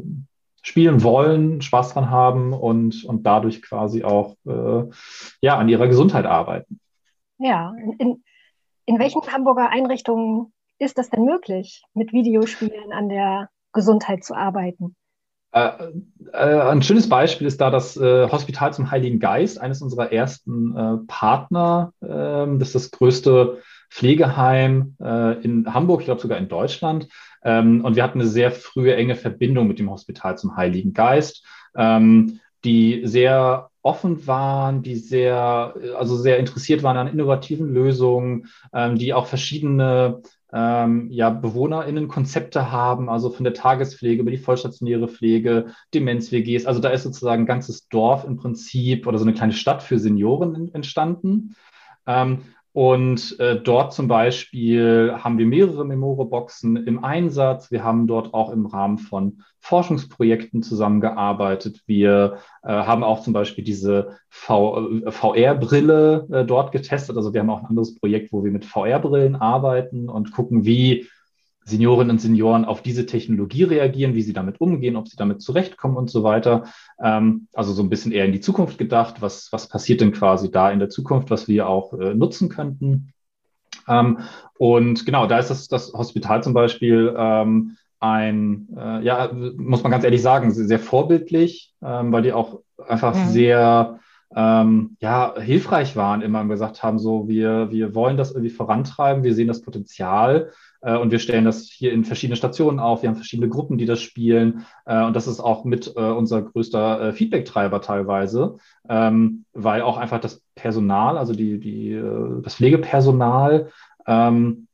spielen 0.63 1.03
wollen, 1.03 1.61
Spaß 1.61 1.93
dran 1.93 2.11
haben 2.11 2.55
und, 2.55 3.05
und 3.05 3.25
dadurch 3.27 3.61
quasi 3.61 4.03
auch 4.03 4.35
äh, 4.47 4.85
ja, 5.43 5.59
an 5.59 5.69
ihrer 5.69 5.89
Gesundheit 5.89 6.25
arbeiten. 6.25 6.81
Ja, 7.39 7.75
in, 7.99 8.25
in 8.87 8.99
welchen 8.99 9.21
Hamburger 9.31 9.69
Einrichtungen 9.69 10.54
ist 10.79 10.99
das 10.99 11.11
denn 11.11 11.25
möglich, 11.25 11.83
mit 11.95 12.13
Videospielen 12.13 12.93
an 12.93 13.09
der 13.09 13.49
Gesundheit 13.73 14.25
zu 14.25 14.35
arbeiten? 14.35 14.97
Äh, 15.53 15.71
äh, 16.33 16.61
ein 16.61 16.83
schönes 16.83 17.09
Beispiel 17.09 17.47
ist 17.47 17.61
da 17.61 17.71
das 17.71 17.97
äh, 17.97 18.29
Hospital 18.29 18.73
zum 18.75 18.91
Heiligen 18.91 19.21
Geist, 19.21 19.61
eines 19.61 19.83
unserer 19.83 20.13
ersten 20.13 20.77
äh, 20.77 20.97
Partner. 21.07 21.93
Ähm, 22.03 22.59
das 22.59 22.69
ist 22.69 22.75
das 22.75 22.91
größte 22.91 23.63
Pflegeheim 23.89 24.97
äh, 25.01 25.41
in 25.45 25.73
Hamburg, 25.73 26.01
ich 26.01 26.07
glaube 26.07 26.21
sogar 26.21 26.39
in 26.39 26.49
Deutschland. 26.49 27.09
Ähm, 27.45 27.85
und 27.85 27.95
wir 27.95 28.03
hatten 28.03 28.21
eine 28.21 28.29
sehr 28.29 28.51
frühe, 28.51 28.97
enge 28.97 29.15
Verbindung 29.15 29.69
mit 29.69 29.79
dem 29.79 29.91
Hospital 29.91 30.37
zum 30.37 30.57
Heiligen 30.57 30.93
Geist, 30.93 31.47
ähm, 31.77 32.41
die 32.65 33.03
sehr 33.05 33.71
offen 33.83 34.27
waren, 34.27 34.83
die 34.83 34.97
sehr, 34.97 35.75
also 35.97 36.17
sehr 36.17 36.39
interessiert 36.39 36.83
waren 36.83 36.97
an 36.97 37.07
innovativen 37.07 37.73
Lösungen, 37.73 38.49
ähm, 38.73 38.97
die 38.97 39.15
auch 39.15 39.27
verschiedene 39.27 40.23
ähm, 40.55 41.11
ja, 41.11 41.31
BewohnerInnen-Konzepte 41.31 42.71
haben, 42.71 43.09
also 43.11 43.29
von 43.31 43.43
der 43.43 43.55
Tagespflege 43.55 44.23
über 44.23 44.31
die 44.31 44.39
vollstationäre 44.39 45.09
Pflege, 45.09 45.75
Demenz-WGs. 45.93 46.65
Also 46.65 46.81
da 46.81 46.91
ist 46.91 47.03
sozusagen 47.03 47.43
ein 47.43 47.47
ganzes 47.47 47.89
Dorf 47.89 48.25
im 48.25 48.37
Prinzip 48.37 49.09
oder 49.09 49.19
so 49.19 49.25
eine 49.25 49.35
kleine 49.35 49.53
Stadt 49.53 49.83
für 49.83 49.99
Senioren 49.99 50.73
entstanden. 50.73 51.57
Ähm, 52.07 52.43
Und 52.75 53.39
äh, 53.39 53.61
dort 53.61 53.93
zum 53.95 54.09
Beispiel 54.09 55.15
haben 55.17 55.39
wir 55.39 55.47
mehrere 55.47 55.85
Memore-Boxen 55.85 56.77
im 56.77 57.05
Einsatz. 57.05 57.71
Wir 57.71 57.85
haben 57.85 58.09
dort 58.09 58.35
auch 58.35 58.51
im 58.51 58.67
Rahmen 58.67 58.99
von 58.99 59.45
Forschungsprojekten 59.61 60.61
zusammengearbeitet. 60.65 61.83
Wir 61.87 62.39
äh, 62.65 62.73
haben 62.73 63.05
auch 63.05 63.23
zum 63.23 63.33
Beispiel 63.33 63.63
diese 63.63 64.17
VR-Brille 64.29 66.27
äh, 66.33 66.45
dort 66.45 66.73
getestet. 66.73 67.17
Also 67.17 67.33
wir 67.33 67.43
haben 67.43 67.51
auch 67.51 67.61
ein 67.61 67.67
anderes 67.67 67.95
Projekt, 67.95 68.33
wo 68.33 68.43
wir 68.43 68.51
mit 68.51 68.65
VR-Brillen 68.65 69.37
arbeiten 69.37 70.09
und 70.09 70.33
gucken, 70.33 70.65
wie 70.65 71.07
Seniorinnen 71.65 72.11
und 72.11 72.21
Senioren 72.21 72.65
auf 72.65 72.83
diese 72.83 73.07
Technologie 73.07 73.65
reagieren, 73.65 74.15
wie 74.15 74.23
sie 74.23 74.33
damit 74.33 74.61
umgehen, 74.61 74.97
ob 74.97 75.09
sie 75.09 75.17
damit 75.17 75.43
zurechtkommen 75.43 75.97
und 75.97 76.11
so 76.11 76.23
weiter. 76.23 76.65
Ähm, 77.03 77.49
also 77.55 77.73
so 77.73 77.83
ein 77.83 77.89
bisschen 77.89 78.13
eher 78.13 78.27
in 78.27 78.33
die 78.33 78.41
Zukunft 78.41 78.79
gedacht. 78.79 79.17
Was, 79.21 79.49
was 79.51 79.69
passiert 79.69 80.01
denn 80.01 80.13
quasi 80.13 80.51
da 80.51 80.71
in 80.71 80.79
der 80.79 80.91
Zukunft, 80.91 81.31
was 81.31 81.49
wir 81.49 81.69
auch 81.69 81.93
äh, 81.95 82.15
nutzen 82.15 82.49
könnten? 82.49 83.13
Ähm, 83.89 84.19
und 84.59 85.07
genau, 85.07 85.27
da 85.27 85.39
ist 85.39 85.51
das, 85.51 85.69
das 85.69 85.93
Hospital 85.93 86.43
zum 86.43 86.53
Beispiel 86.55 87.15
ähm, 87.17 87.77
ein, 88.01 88.69
äh, 88.77 89.03
ja, 89.03 89.31
muss 89.57 89.83
man 89.83 89.93
ganz 89.93 90.05
ehrlich 90.05 90.23
sagen, 90.23 90.51
sehr, 90.51 90.67
sehr 90.67 90.79
vorbildlich, 90.79 91.73
ähm, 91.83 92.13
weil 92.13 92.23
die 92.23 92.33
auch 92.33 92.61
einfach 92.87 93.15
mhm. 93.15 93.29
sehr 93.29 94.01
ähm, 94.37 94.97
ja, 95.01 95.35
hilfreich 95.39 95.97
waren, 95.97 96.21
immer 96.21 96.45
gesagt 96.47 96.83
haben, 96.83 96.99
so, 96.99 97.29
wir, 97.29 97.71
wir 97.71 97.95
wollen 97.95 98.17
das 98.17 98.33
irgendwie 98.33 98.51
vorantreiben, 98.51 99.23
wir 99.23 99.35
sehen 99.35 99.49
das 99.49 99.63
Potenzial 99.63 100.51
und 100.93 101.11
wir 101.11 101.19
stellen 101.19 101.45
das 101.45 101.69
hier 101.71 101.93
in 101.93 102.05
verschiedene 102.05 102.37
Stationen 102.37 102.79
auf. 102.79 103.03
Wir 103.03 103.09
haben 103.09 103.17
verschiedene 103.17 103.49
Gruppen, 103.49 103.79
die 103.79 103.87
das 103.87 104.03
spielen. 104.03 104.67
Äh, 104.85 105.05
und 105.05 105.15
das 105.17 105.27
ist 105.27 105.41
auch 105.41 105.65
mit 105.65 105.95
äh, 105.97 106.01
unser 106.01 106.43
größter 106.43 107.13
Feedback-Treiber 107.13 107.81
teilweise, 107.81 108.59
ähm, 108.89 109.45
weil 109.53 109.83
auch 109.83 109.97
einfach 109.97 110.21
das 110.21 110.43
Personal, 110.55 111.19
also 111.19 111.35
die, 111.35 111.59
die, 111.59 112.01
das 112.43 112.57
Pflegepersonal, 112.57 113.71
ähm, 114.07 114.67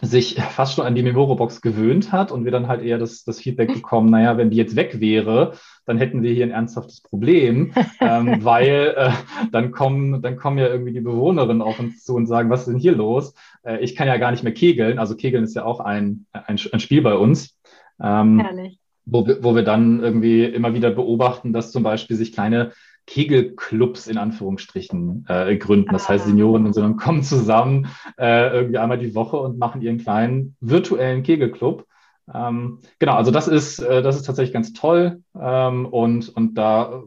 sich 0.00 0.40
fast 0.40 0.74
schon 0.74 0.86
an 0.86 0.94
die 0.94 1.02
Memoro-Box 1.02 1.60
gewöhnt 1.60 2.12
hat 2.12 2.30
und 2.30 2.44
wir 2.44 2.52
dann 2.52 2.68
halt 2.68 2.82
eher 2.82 2.98
das, 2.98 3.24
das 3.24 3.40
Feedback 3.40 3.72
bekommen, 3.72 4.10
naja, 4.10 4.36
wenn 4.36 4.50
die 4.50 4.56
jetzt 4.56 4.76
weg 4.76 5.00
wäre, 5.00 5.54
dann 5.86 5.98
hätten 5.98 6.22
wir 6.22 6.32
hier 6.32 6.44
ein 6.44 6.50
ernsthaftes 6.50 7.00
Problem, 7.00 7.72
ähm, 8.00 8.38
weil 8.44 8.94
äh, 8.96 9.10
dann, 9.50 9.70
kommen, 9.70 10.22
dann 10.22 10.36
kommen 10.36 10.58
ja 10.58 10.68
irgendwie 10.68 10.92
die 10.92 11.00
Bewohnerinnen 11.00 11.62
auf 11.62 11.78
uns 11.80 12.04
zu 12.04 12.14
und 12.14 12.26
sagen, 12.26 12.50
was 12.50 12.60
ist 12.60 12.68
denn 12.68 12.78
hier 12.78 12.94
los? 12.94 13.34
Äh, 13.62 13.80
ich 13.80 13.96
kann 13.96 14.08
ja 14.08 14.16
gar 14.16 14.30
nicht 14.30 14.44
mehr 14.44 14.54
kegeln. 14.54 14.98
Also 14.98 15.16
kegeln 15.16 15.44
ist 15.44 15.54
ja 15.54 15.64
auch 15.64 15.80
ein, 15.80 16.26
ein, 16.32 16.58
ein 16.72 16.80
Spiel 16.80 17.02
bei 17.02 17.14
uns. 17.14 17.56
Ähm, 18.00 18.40
Herrlich. 18.40 18.78
Wo 19.10 19.26
wo 19.40 19.54
wir 19.54 19.62
dann 19.62 20.00
irgendwie 20.02 20.44
immer 20.44 20.74
wieder 20.74 20.90
beobachten, 20.90 21.54
dass 21.54 21.72
zum 21.72 21.82
Beispiel 21.82 22.14
sich 22.14 22.32
kleine 22.32 22.72
Kegelclubs 23.08 24.06
in 24.06 24.18
Anführungsstrichen 24.18 25.24
äh, 25.28 25.56
gründen. 25.56 25.92
Das 25.92 26.08
heißt, 26.08 26.24
ah. 26.24 26.28
Senioren 26.28 26.66
und 26.66 26.74
so 26.74 26.94
kommen 26.94 27.22
zusammen 27.22 27.88
äh, 28.18 28.54
irgendwie 28.54 28.78
einmal 28.78 28.98
die 28.98 29.14
Woche 29.14 29.38
und 29.38 29.58
machen 29.58 29.80
ihren 29.80 29.98
kleinen 29.98 30.56
virtuellen 30.60 31.22
Kegelclub. 31.22 31.86
Ähm, 32.32 32.80
genau, 32.98 33.14
also 33.14 33.30
das 33.30 33.48
ist, 33.48 33.78
äh, 33.78 34.02
das 34.02 34.16
ist 34.16 34.24
tatsächlich 34.24 34.52
ganz 34.52 34.74
toll. 34.74 35.22
Ähm, 35.40 35.86
und, 35.86 36.28
und 36.28 36.54
da, 36.56 37.02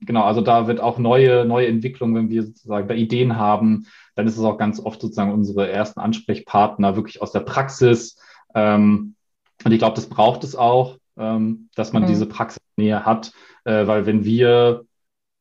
genau, 0.00 0.22
also 0.22 0.42
da 0.42 0.68
wird 0.68 0.80
auch 0.80 0.98
neue, 0.98 1.44
neue 1.44 1.66
Entwicklungen, 1.66 2.14
wenn 2.14 2.30
wir 2.30 2.44
sozusagen 2.44 2.86
da 2.86 2.94
Ideen 2.94 3.36
haben, 3.36 3.86
dann 4.14 4.28
ist 4.28 4.38
es 4.38 4.44
auch 4.44 4.58
ganz 4.58 4.78
oft 4.78 5.00
sozusagen 5.00 5.32
unsere 5.32 5.68
ersten 5.68 5.98
Ansprechpartner 5.98 6.94
wirklich 6.94 7.20
aus 7.20 7.32
der 7.32 7.40
Praxis. 7.40 8.16
Ähm, 8.54 9.16
und 9.64 9.72
ich 9.72 9.78
glaube, 9.78 9.96
das 9.96 10.08
braucht 10.08 10.44
es 10.44 10.54
auch, 10.54 10.98
ähm, 11.18 11.68
dass 11.74 11.92
man 11.92 12.04
mhm. 12.04 12.06
diese 12.06 12.26
Praxisnähe 12.26 13.04
hat, 13.04 13.32
äh, 13.64 13.88
weil 13.88 14.06
wenn 14.06 14.24
wir 14.24 14.85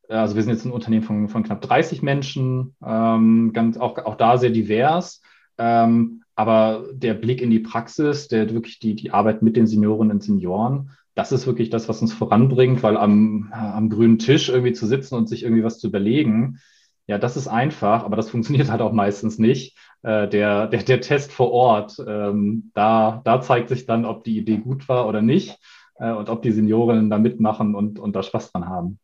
also 0.09 0.35
wir 0.35 0.43
sind 0.43 0.53
jetzt 0.53 0.65
ein 0.65 0.71
Unternehmen 0.71 1.03
von, 1.03 1.29
von 1.29 1.43
knapp 1.43 1.61
30 1.61 2.01
Menschen, 2.01 2.75
ähm, 2.85 3.51
ganz, 3.53 3.77
auch, 3.77 3.97
auch 3.99 4.15
da 4.15 4.37
sehr 4.37 4.49
divers. 4.49 5.21
Ähm, 5.57 6.23
aber 6.35 6.85
der 6.91 7.13
Blick 7.13 7.41
in 7.41 7.49
die 7.49 7.59
Praxis, 7.59 8.27
der 8.27 8.53
wirklich 8.53 8.79
die, 8.79 8.95
die 8.95 9.11
Arbeit 9.11 9.41
mit 9.41 9.55
den 9.55 9.67
Seniorinnen 9.67 10.11
und 10.11 10.23
Senioren, 10.23 10.91
das 11.15 11.31
ist 11.31 11.47
wirklich 11.47 11.69
das, 11.69 11.87
was 11.87 12.01
uns 12.01 12.13
voranbringt, 12.13 12.83
weil 12.83 12.97
am, 12.97 13.49
am 13.53 13.89
grünen 13.89 14.19
Tisch 14.19 14.49
irgendwie 14.49 14.73
zu 14.73 14.85
sitzen 14.85 15.15
und 15.15 15.29
sich 15.29 15.43
irgendwie 15.43 15.63
was 15.63 15.79
zu 15.79 15.87
überlegen, 15.87 16.59
ja, 17.07 17.17
das 17.17 17.37
ist 17.37 17.47
einfach, 17.47 18.03
aber 18.03 18.15
das 18.15 18.29
funktioniert 18.31 18.69
halt 18.69 18.81
auch 18.81 18.91
meistens 18.91 19.39
nicht. 19.39 19.77
Äh, 20.03 20.27
der, 20.27 20.67
der, 20.67 20.83
der 20.83 21.01
Test 21.01 21.31
vor 21.31 21.51
Ort, 21.51 21.97
ähm, 22.05 22.71
da, 22.73 23.21
da 23.23 23.41
zeigt 23.41 23.69
sich 23.69 23.85
dann, 23.85 24.05
ob 24.05 24.23
die 24.23 24.37
Idee 24.37 24.57
gut 24.57 24.89
war 24.89 25.07
oder 25.07 25.21
nicht 25.21 25.57
äh, 25.99 26.11
und 26.11 26.29
ob 26.29 26.41
die 26.41 26.51
Seniorinnen 26.51 27.09
da 27.09 27.17
mitmachen 27.17 27.75
und, 27.75 27.97
und 27.97 28.15
da 28.15 28.23
Spaß 28.23 28.51
dran 28.51 28.67
haben. 28.67 28.99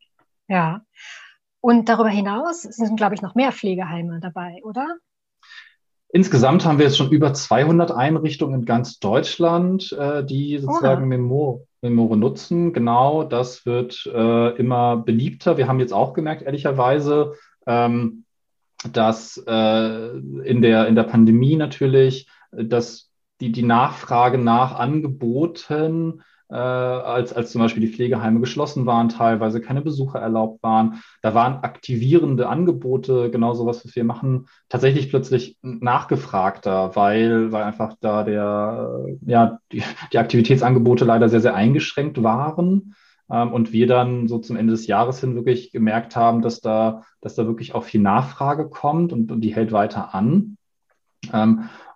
Ja. 0.51 0.81
Und 1.61 1.87
darüber 1.87 2.09
hinaus 2.09 2.63
sind, 2.63 2.97
glaube 2.97 3.15
ich, 3.15 3.21
noch 3.21 3.35
mehr 3.35 3.53
Pflegeheime 3.53 4.19
dabei, 4.19 4.59
oder? 4.63 4.97
Insgesamt 6.09 6.65
haben 6.65 6.77
wir 6.77 6.87
jetzt 6.87 6.97
schon 6.97 7.09
über 7.09 7.33
200 7.33 7.91
Einrichtungen 7.91 8.59
in 8.59 8.65
ganz 8.65 8.99
Deutschland, 8.99 9.93
äh, 9.93 10.25
die 10.25 10.57
sozusagen 10.57 11.07
Memore, 11.07 11.65
Memore 11.79 12.17
nutzen. 12.17 12.73
Genau, 12.73 13.23
das 13.23 13.65
wird 13.65 14.05
äh, 14.13 14.57
immer 14.57 14.97
beliebter. 14.97 15.55
Wir 15.55 15.69
haben 15.69 15.79
jetzt 15.79 15.93
auch 15.93 16.11
gemerkt, 16.11 16.41
ehrlicherweise, 16.41 17.35
ähm, 17.65 18.25
dass 18.91 19.41
äh, 19.47 20.07
in, 20.17 20.61
der, 20.61 20.87
in 20.87 20.95
der 20.95 21.03
Pandemie 21.03 21.55
natürlich, 21.55 22.27
dass 22.51 23.09
die, 23.39 23.53
die 23.53 23.63
Nachfrage 23.63 24.37
nach 24.37 24.77
Angeboten 24.77 26.23
äh, 26.51 26.55
als, 26.55 27.31
als 27.31 27.51
zum 27.51 27.61
Beispiel 27.61 27.81
die 27.81 27.93
Pflegeheime 27.93 28.41
geschlossen 28.41 28.85
waren, 28.85 29.09
teilweise 29.09 29.61
keine 29.61 29.81
Besucher 29.81 30.19
erlaubt 30.19 30.61
waren. 30.61 31.01
Da 31.21 31.33
waren 31.33 31.63
aktivierende 31.63 32.49
Angebote, 32.49 33.31
genau 33.31 33.53
sowas, 33.53 33.85
was 33.85 33.95
wir 33.95 34.03
machen, 34.03 34.47
tatsächlich 34.67 35.09
plötzlich 35.09 35.57
nachgefragter, 35.61 36.95
weil, 36.95 37.51
weil 37.53 37.63
einfach 37.63 37.95
da 38.01 38.23
der, 38.23 39.05
ja, 39.25 39.59
die, 39.71 39.83
die 40.11 40.17
Aktivitätsangebote 40.17 41.05
leider 41.05 41.29
sehr, 41.29 41.41
sehr 41.41 41.55
eingeschränkt 41.55 42.21
waren. 42.21 42.95
Ähm, 43.31 43.53
und 43.53 43.71
wir 43.71 43.87
dann 43.87 44.27
so 44.27 44.37
zum 44.39 44.57
Ende 44.57 44.71
des 44.71 44.87
Jahres 44.87 45.21
hin 45.21 45.35
wirklich 45.35 45.71
gemerkt 45.71 46.17
haben, 46.17 46.41
dass 46.41 46.59
da, 46.59 47.03
dass 47.21 47.35
da 47.35 47.45
wirklich 47.45 47.73
auch 47.73 47.85
viel 47.85 48.01
Nachfrage 48.01 48.67
kommt 48.67 49.13
und, 49.13 49.31
und 49.31 49.39
die 49.39 49.55
hält 49.55 49.71
weiter 49.71 50.13
an. 50.13 50.57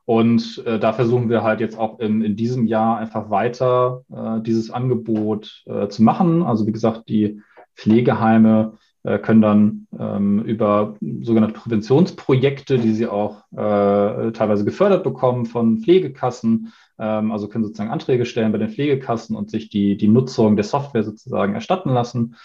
Und 0.05 0.63
äh, 0.65 0.79
da 0.79 0.93
versuchen 0.93 1.29
wir 1.29 1.43
halt 1.43 1.59
jetzt 1.59 1.77
auch 1.77 1.99
in, 1.99 2.21
in 2.21 2.35
diesem 2.35 2.67
Jahr 2.67 2.97
einfach 2.97 3.29
weiter 3.29 4.03
äh, 4.13 4.41
dieses 4.41 4.69
Angebot 4.69 5.63
äh, 5.65 5.87
zu 5.87 6.03
machen. 6.03 6.43
Also 6.43 6.67
wie 6.67 6.71
gesagt, 6.71 7.09
die 7.09 7.41
Pflegeheime 7.75 8.77
äh, 9.03 9.19
können 9.19 9.41
dann 9.41 9.87
ähm, 9.99 10.43
über 10.43 10.95
sogenannte 11.21 11.59
Präventionsprojekte, 11.59 12.77
die 12.77 12.93
sie 12.93 13.07
auch 13.07 13.43
äh, 13.51 14.31
teilweise 14.31 14.63
gefördert 14.65 15.03
bekommen 15.03 15.45
von 15.45 15.79
Pflegekassen, 15.79 16.73
ähm, 16.97 17.31
also 17.31 17.47
können 17.47 17.63
sozusagen 17.63 17.91
Anträge 17.91 18.25
stellen 18.25 18.51
bei 18.51 18.57
den 18.57 18.69
Pflegekassen 18.69 19.35
und 19.35 19.49
sich 19.49 19.69
die, 19.69 19.97
die 19.97 20.07
Nutzung 20.07 20.55
der 20.55 20.65
Software 20.65 21.03
sozusagen 21.03 21.55
erstatten 21.55 21.89
lassen. 21.89 22.35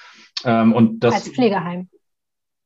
Ähm, 0.45 0.73
und 0.73 1.01
das, 1.01 1.15
als 1.15 1.29
Pflegeheim. 1.29 1.89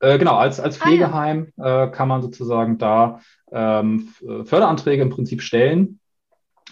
Äh, 0.01 0.19
genau, 0.19 0.37
als, 0.37 0.61
als 0.61 0.77
Pflegeheim 0.77 1.53
ah, 1.57 1.67
ja. 1.67 1.85
äh, 1.85 1.91
kann 1.91 2.09
man 2.09 2.23
sozusagen 2.23 2.79
da 2.79 3.21
ähm, 3.55 4.09
Förderanträge 4.45 5.03
im 5.03 5.11
Prinzip 5.11 5.41
stellen 5.41 6.01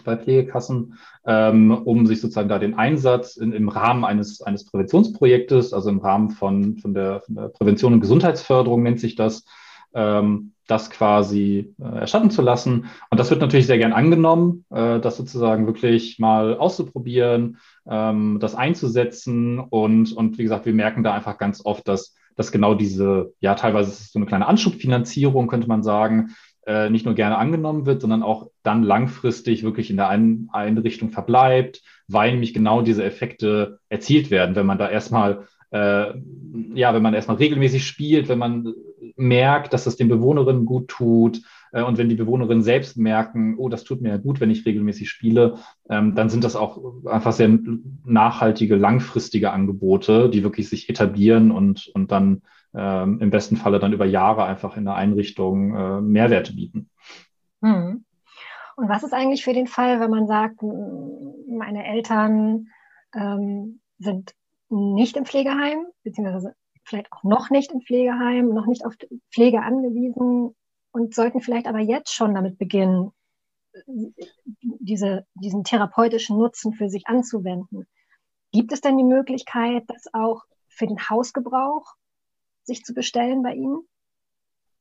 bei 0.05 0.17
Pflegekassen, 0.17 0.99
ähm, 1.27 1.71
um 1.71 2.07
sich 2.07 2.21
sozusagen 2.21 2.49
da 2.49 2.59
den 2.59 2.75
Einsatz 2.75 3.37
in, 3.37 3.53
im 3.53 3.69
Rahmen 3.69 4.05
eines, 4.05 4.43
eines 4.43 4.65
Präventionsprojektes, 4.65 5.73
also 5.73 5.91
im 5.91 5.99
Rahmen 5.99 6.31
von, 6.31 6.79
von, 6.79 6.95
der, 6.95 7.21
von 7.21 7.35
der 7.35 7.49
Prävention 7.49 7.95
und 7.95 8.01
Gesundheitsförderung 8.01 8.83
nennt 8.83 9.01
sich 9.01 9.15
das, 9.15 9.45
ähm, 9.95 10.53
das 10.67 10.91
quasi 10.91 11.75
äh, 11.81 12.01
erstatten 12.01 12.31
zu 12.31 12.43
lassen. 12.43 12.87
Und 13.11 13.21
das 13.21 13.31
wird 13.31 13.41
natürlich 13.41 13.67
sehr 13.67 13.79
gern 13.79 13.93
angenommen, 13.93 14.65
äh, 14.71 15.01
das 15.01 15.17
sozusagen 15.17 15.67
wirklich 15.67 16.19
mal 16.19 16.57
auszuprobieren, 16.57 17.59
ähm, 17.87 18.39
das 18.41 18.55
einzusetzen. 18.55 19.59
Und, 19.59 20.13
und 20.13 20.39
wie 20.39 20.43
gesagt, 20.43 20.67
wir 20.67 20.75
merken 20.75 21.03
da 21.03 21.13
einfach 21.15 21.37
ganz 21.39 21.65
oft, 21.65 21.87
dass, 21.87 22.15
dass 22.37 22.53
genau 22.53 22.75
diese, 22.75 23.35
ja, 23.41 23.55
teilweise 23.55 23.91
ist 23.91 24.01
es 24.01 24.13
so 24.13 24.19
eine 24.19 24.27
kleine 24.27 24.47
Anschubfinanzierung, 24.47 25.49
könnte 25.49 25.69
man 25.69 25.83
sagen, 25.83 26.31
äh, 26.67 26.91
nicht 26.91 27.05
nur 27.05 27.15
gerne 27.15 27.39
angenommen 27.39 27.87
wird, 27.87 28.01
sondern 28.01 28.23
auch 28.23 28.51
dann 28.63 28.83
langfristig 28.83 29.63
wirklich 29.63 29.91
in 29.91 29.97
der 29.97 30.09
einen 30.09 30.49
Einrichtung 30.53 31.11
verbleibt, 31.11 31.83
weil 32.09 32.33
nämlich 32.33 32.55
genau 32.55 32.83
diese 32.83 33.05
Effekte 33.05 33.79
erzielt 33.89 34.31
werden, 34.31 34.55
wenn 34.57 34.67
man 34.67 34.79
da 34.79 34.89
erstmal 34.89 35.47
äh, 35.73 36.13
ja, 36.75 36.95
wenn 36.95 37.03
man 37.03 37.15
erstmal 37.15 37.39
regelmäßig 37.39 37.87
spielt, 37.87 38.29
wenn 38.29 38.39
man 38.39 38.75
merkt, 39.17 39.73
dass 39.73 39.85
das 39.85 39.97
den 39.97 40.09
Bewohnerinnen 40.09 40.67
gut 40.67 40.89
tut 40.89 41.41
äh, 41.73 41.83
und 41.83 41.99
wenn 41.99 42.11
die 42.11 42.15
Bewohnerinnen 42.15 42.63
selbst 42.63 42.97
merken, 42.97 43.57
oh, 43.57 43.69
das 43.69 43.85
tut 43.85 44.03
mir 44.03 44.19
gut, 44.19 44.41
wenn 44.41 44.51
ich 44.51 44.67
regelmäßig 44.67 45.09
spiele, 45.09 45.57
ähm, 45.89 46.15
dann 46.15 46.29
sind 46.29 46.45
das 46.45 46.57
auch 46.57 47.07
einfach 47.07 47.33
sehr 47.33 47.59
nachhaltige, 48.05 48.77
langfristige 48.77 49.51
Angebote, 49.51 50.29
die 50.29 50.43
wirklich 50.43 50.69
sich 50.69 50.89
etablieren 50.89 51.51
und, 51.51 51.91
und 51.95 52.13
dann 52.13 52.43
ähm, 52.75 53.21
im 53.21 53.31
besten 53.31 53.57
Falle 53.57 53.79
dann 53.79 53.93
über 53.93 54.07
Jahre 54.07 54.45
einfach 54.45 54.77
in 54.77 54.85
der 54.85 54.95
Einrichtung 54.95 55.75
äh, 55.75 56.01
Mehrwerte 56.01 56.55
bieten. 56.55 56.91
Hm. 57.63 58.05
Und 58.77 58.89
was 58.89 59.03
ist 59.03 59.13
eigentlich 59.13 59.45
für 59.45 59.53
den 59.53 59.67
Fall, 59.67 60.01
wenn 60.01 60.11
man 60.11 60.27
sagt, 60.27 60.63
meine 60.63 61.87
Eltern 61.87 62.69
ähm, 63.15 63.81
sind 63.99 64.35
nicht 64.71 65.17
im 65.17 65.27
Pflegeheim, 65.27 65.87
beziehungsweise 66.03 66.55
vielleicht 66.85 67.13
auch 67.13 67.23
noch 67.23 67.51
nicht 67.51 67.73
im 67.73 67.83
Pflegeheim, 67.83 68.49
noch 68.49 68.67
nicht 68.67 68.85
auf 68.85 68.95
Pflege 69.33 69.63
angewiesen. 69.63 70.55
und 70.93 71.15
sollten 71.15 71.41
vielleicht 71.41 71.67
aber 71.67 71.79
jetzt 71.79 72.15
schon 72.15 72.35
damit 72.35 72.59
beginnen, 72.59 73.13
diese, 73.87 75.27
diesen 75.35 75.65
therapeutischen 75.65 76.37
Nutzen 76.37 76.75
für 76.75 76.91
sich 76.91 77.07
anzuwenden. 77.07 77.87
Gibt 78.51 78.73
es 78.73 78.83
denn 78.83 78.99
die 78.99 79.05
Möglichkeit, 79.05 79.85
das 79.89 80.13
auch 80.13 80.45
für 80.69 80.87
den 80.87 80.99
Hausgebrauch 80.99 81.95
sich 82.65 82.85
zu 82.85 82.95
bestellen 82.95 83.43
bei 83.43 83.55
Ihnen? 83.55 83.87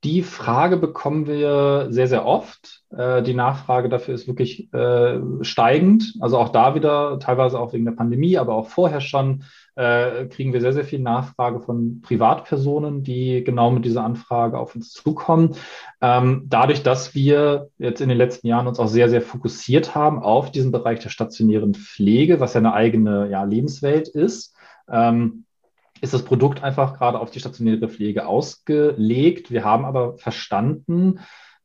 Die 0.04 0.24
Frage 0.24 0.78
bekommen 0.78 1.28
wir 1.28 1.88
sehr, 1.92 2.08
sehr 2.08 2.26
oft. 2.26 2.82
Äh, 2.90 3.22
die 3.22 3.36
Nachfrage 3.36 3.88
dafür 3.88 4.16
ist 4.16 4.28
wirklich 4.28 4.74
äh, 4.74 5.20
steigend. 5.42 6.16
Also 6.20 6.40
auch 6.40 6.50
da 6.50 6.74
wieder, 6.74 7.20
teilweise 7.20 7.60
auch 7.60 7.72
wegen 7.72 7.86
der 7.86 7.92
Pandemie, 7.92 8.40
aber 8.40 8.56
auch 8.56 8.68
vorher 8.68 9.00
schon, 9.00 9.44
äh, 9.76 10.26
kriegen 10.26 10.54
wir 10.54 10.62
sehr, 10.62 10.74
sehr 10.74 10.86
viel 10.86 11.00
Nachfrage 11.00 11.60
von 11.60 12.02
Privatpersonen, 12.02 13.04
die 13.04 13.44
genau 13.44 13.70
mit 13.70 13.86
dieser 13.86 14.04
Anfrage 14.04 14.58
auf 14.58 14.74
uns 14.74 14.92
zukommen. 14.92 15.56
Ähm, 16.02 16.46
dadurch, 16.48 16.82
dass 16.82 17.14
wir 17.14 17.70
jetzt 17.78 18.02
in 18.02 18.10
den 18.10 18.18
letzten 18.18 18.48
Jahren 18.48 18.66
uns 18.66 18.80
auch 18.80 18.88
sehr, 18.88 19.08
sehr 19.08 19.22
fokussiert 19.22 19.94
haben 19.94 20.18
auf 20.18 20.52
diesen 20.52 20.72
Bereich 20.72 21.00
der 21.02 21.10
stationären 21.10 21.76
Pflege, 21.76 22.40
was 22.40 22.56
ja 22.56 22.60
eine 22.60 22.74
eigene 22.74 23.30
ja, 23.30 23.44
Lebenswelt 23.44 24.08
ist. 24.08 24.56
Ähm, 24.90 25.46
ist 26.02 26.14
das 26.14 26.24
Produkt 26.24 26.64
einfach 26.64 26.98
gerade 26.98 27.20
auf 27.20 27.32
die 27.32 27.40
stationäre 27.40 27.88
Pflege 27.88 28.28
ausgelegt. 28.28 29.52
Wir 29.52 29.64
haben 29.64 29.86
aber 29.86 30.18
verstanden, 30.18 31.20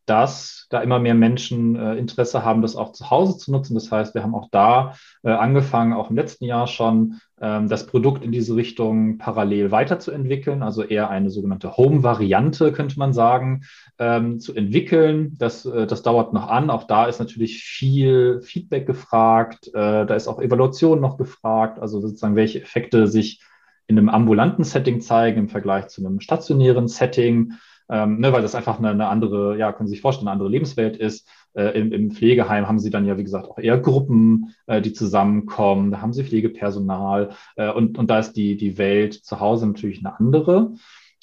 dass 0.06 0.66
da 0.70 0.80
immer 0.80 1.00
mehr 1.00 1.14
Menschen 1.14 1.74
äh, 1.74 1.96
Interesse 1.96 2.44
haben, 2.44 2.62
das 2.62 2.76
auch 2.76 2.92
zu 2.92 3.10
Hause 3.10 3.36
zu 3.38 3.50
nutzen. 3.50 3.74
Das 3.74 3.90
heißt, 3.90 4.14
wir 4.14 4.22
haben 4.22 4.36
auch 4.36 4.48
da 4.52 4.94
äh, 5.24 5.30
angefangen, 5.30 5.92
auch 5.92 6.10
im 6.10 6.16
letzten 6.16 6.44
Jahr 6.44 6.68
schon, 6.68 7.18
ähm, 7.40 7.68
das 7.68 7.86
Produkt 7.86 8.24
in 8.24 8.30
diese 8.30 8.54
Richtung 8.54 9.18
parallel 9.18 9.72
weiterzuentwickeln, 9.72 10.62
also 10.62 10.84
eher 10.84 11.10
eine 11.10 11.30
sogenannte 11.30 11.76
Home-Variante, 11.76 12.72
könnte 12.72 12.98
man 13.00 13.12
sagen, 13.12 13.64
ähm, 13.98 14.38
zu 14.38 14.54
entwickeln. 14.54 15.34
Das, 15.38 15.66
äh, 15.66 15.88
das 15.88 16.02
dauert 16.02 16.32
noch 16.32 16.48
an. 16.48 16.70
Auch 16.70 16.84
da 16.84 17.06
ist 17.06 17.18
natürlich 17.18 17.64
viel 17.64 18.40
Feedback 18.42 18.86
gefragt. 18.86 19.68
Äh, 19.74 20.06
da 20.06 20.14
ist 20.14 20.28
auch 20.28 20.40
Evaluation 20.40 21.00
noch 21.00 21.18
gefragt, 21.18 21.80
also 21.80 22.00
sozusagen, 22.00 22.36
welche 22.36 22.62
Effekte 22.62 23.08
sich 23.08 23.40
in 23.86 23.98
einem 23.98 24.08
ambulanten 24.08 24.64
Setting 24.64 25.00
zeigen 25.00 25.38
im 25.38 25.48
Vergleich 25.48 25.88
zu 25.88 26.04
einem 26.04 26.20
stationären 26.20 26.88
Setting, 26.88 27.52
ähm, 27.88 28.18
ne, 28.18 28.32
weil 28.32 28.42
das 28.42 28.54
einfach 28.54 28.78
eine, 28.78 28.90
eine, 28.90 29.08
andere, 29.08 29.56
ja, 29.56 29.72
können 29.72 29.86
Sie 29.86 29.94
sich 29.94 30.00
vorstellen, 30.00 30.28
eine 30.28 30.32
andere 30.32 30.48
Lebenswelt 30.48 30.96
ist. 30.96 31.28
Äh, 31.54 31.78
im, 31.78 31.92
Im 31.92 32.10
Pflegeheim 32.10 32.66
haben 32.66 32.80
Sie 32.80 32.90
dann 32.90 33.06
ja, 33.06 33.16
wie 33.16 33.24
gesagt, 33.24 33.48
auch 33.48 33.58
eher 33.58 33.78
Gruppen, 33.78 34.54
äh, 34.66 34.82
die 34.82 34.92
zusammenkommen. 34.92 35.92
Da 35.92 36.00
haben 36.00 36.12
Sie 36.12 36.24
Pflegepersonal 36.24 37.30
äh, 37.54 37.70
und, 37.70 37.96
und 37.96 38.10
da 38.10 38.18
ist 38.18 38.32
die, 38.32 38.56
die 38.56 38.76
Welt 38.76 39.14
zu 39.14 39.38
Hause 39.38 39.66
natürlich 39.66 40.04
eine 40.04 40.18
andere. 40.18 40.72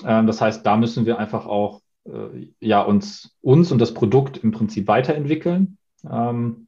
Ähm, 0.05 0.25
das 0.25 0.39
heißt, 0.39 0.65
da 0.65 0.77
müssen 0.77 1.05
wir 1.05 1.19
einfach 1.19 1.45
auch 1.45 1.81
äh, 2.05 2.47
ja, 2.61 2.81
uns, 2.81 3.35
uns 3.41 3.71
und 3.71 3.79
das 3.79 3.93
Produkt 3.93 4.37
im 4.37 4.51
Prinzip 4.51 4.87
weiterentwickeln. 4.87 5.77
Ähm, 6.09 6.67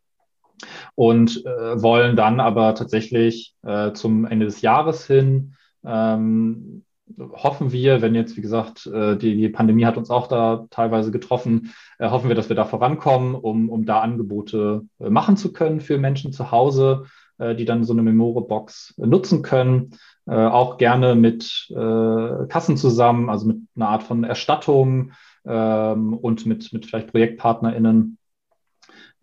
und 0.96 1.46
äh, 1.46 1.82
wollen 1.82 2.16
dann 2.16 2.40
aber 2.40 2.76
tatsächlich 2.76 3.56
äh, 3.64 3.92
zum 3.92 4.26
Ende 4.26 4.46
des 4.46 4.62
Jahres 4.62 5.06
hin 5.06 5.56
ähm, 5.86 6.86
hoffen 7.34 7.72
wir, 7.72 8.02
wenn 8.02 8.16
jetzt, 8.16 8.36
wie 8.36 8.42
gesagt, 8.42 8.88
äh, 8.88 9.16
die, 9.18 9.36
die 9.36 9.50
Pandemie 9.50 9.86
hat 9.86 9.98
uns 9.98 10.10
auch 10.10 10.28
da 10.28 10.66
teilweise 10.70 11.12
getroffen, 11.12 11.74
äh, 12.00 12.10
hoffen 12.10 12.30
wir, 12.30 12.36
dass 12.36 12.50
wir 12.50 12.56
da 12.56 12.66
vorankommen, 12.66 13.36
um, 13.36 13.70
um 13.70 13.86
da 13.86 14.02
Angebote 14.02 14.86
äh, 15.00 15.10
machen 15.10 15.38
zu 15.38 15.54
können 15.54 15.80
für 15.80 15.98
Menschen 15.98 16.32
zu 16.32 16.52
Hause, 16.52 17.06
die 17.38 17.66
dann 17.66 17.84
so 17.84 17.92
eine 17.92 18.02
Memore-Box 18.02 18.94
nutzen 18.96 19.42
können. 19.42 19.92
Auch 20.26 20.78
gerne 20.78 21.16
mit 21.16 21.68
Kassen 21.70 22.78
zusammen, 22.78 23.30
also 23.30 23.48
mit 23.48 23.58
einer 23.76 23.90
Art 23.90 24.04
von 24.04 24.24
Erstattung 24.24 25.12
ähm, 25.46 26.14
und 26.14 26.46
mit, 26.46 26.72
mit 26.72 26.86
vielleicht 26.86 27.12
ProjektpartnerInnen. 27.12 28.18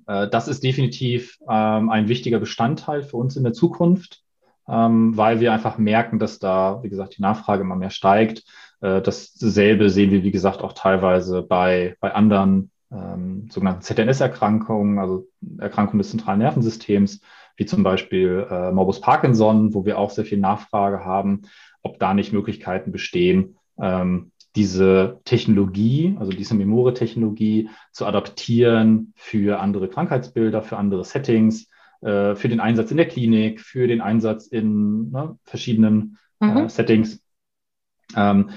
Das 0.05 0.47
ist 0.47 0.63
definitiv 0.63 1.39
ähm, 1.49 1.89
ein 1.89 2.09
wichtiger 2.09 2.39
Bestandteil 2.39 3.03
für 3.03 3.17
uns 3.17 3.35
in 3.37 3.45
der 3.45 3.55
Zukunft 3.55 4.22
ähm, 4.69 5.17
weil 5.17 5.41
wir 5.41 5.53
einfach 5.53 5.79
merken, 5.79 6.19
dass 6.19 6.39
da, 6.39 6.81
wie 6.83 6.89
gesagt, 6.89 7.17
die 7.19 7.23
Nachfrage 7.23 7.63
immer 7.63 7.77
mehr 7.77 7.91
steigt. 7.91 8.45
Äh, 8.81 9.03
dasselbe 9.03 9.91
sehen 9.91 10.11
wir, 10.11 10.23
wie 10.23 10.31
gesagt, 10.31 10.63
auch 10.63 10.73
teilweise 10.73 11.43
bei, 11.43 11.97
bei 12.01 12.15
anderen 12.15 12.71
ähm, 12.93 13.49
sogenannten 13.51 13.83
ZNS-Erkrankungen, 13.83 14.99
also 14.99 15.27
Erkrankungen 15.59 15.99
des 15.99 16.11
zentralen 16.11 16.41
Nervensystems, 16.41 17.21
wie 17.57 17.67
zum 17.67 17.83
Beispiel 17.83 18.47
äh, 18.51 18.73
Morbus 18.73 19.01
Parkinson, 19.01 19.75
wo 19.75 19.85
wir 19.85 19.99
auch 19.99 20.11
sehr 20.11 20.25
viel 20.25 20.39
Nachfrage 20.39 21.05
haben, 21.05 21.43
ob 21.83 21.99
da 21.99 22.15
nicht 22.15 22.33
Möglichkeiten 22.33 22.93
bestehen, 22.93 23.57
ähm, 23.81 24.33
diese 24.55 25.21
Technologie, 25.25 26.17
also 26.19 26.31
diese 26.31 26.55
Memore-Technologie 26.55 27.71
zu 27.91 28.05
adaptieren 28.05 29.15
für 29.17 29.61
andere 29.61 29.89
Krankheitsbilder, 29.89 30.63
für 30.63 30.77
andere 30.77 31.05
Settings, 31.05 31.71
äh, 32.03 32.35
für 32.35 32.49
den 32.49 32.61
Einsatz 32.61 32.91
in 32.91 32.97
der 32.97 33.09
Klinik, 33.09 33.61
für 33.61 33.87
den 33.87 34.01
Einsatz 34.01 34.47
in 34.47 35.11
ne, 35.11 35.39
verschiedenen 35.45 36.19
äh, 36.41 36.47
mhm. 36.47 36.57
äh, 36.57 36.69
Settings. 36.69 37.23
Ähm, 38.17 38.51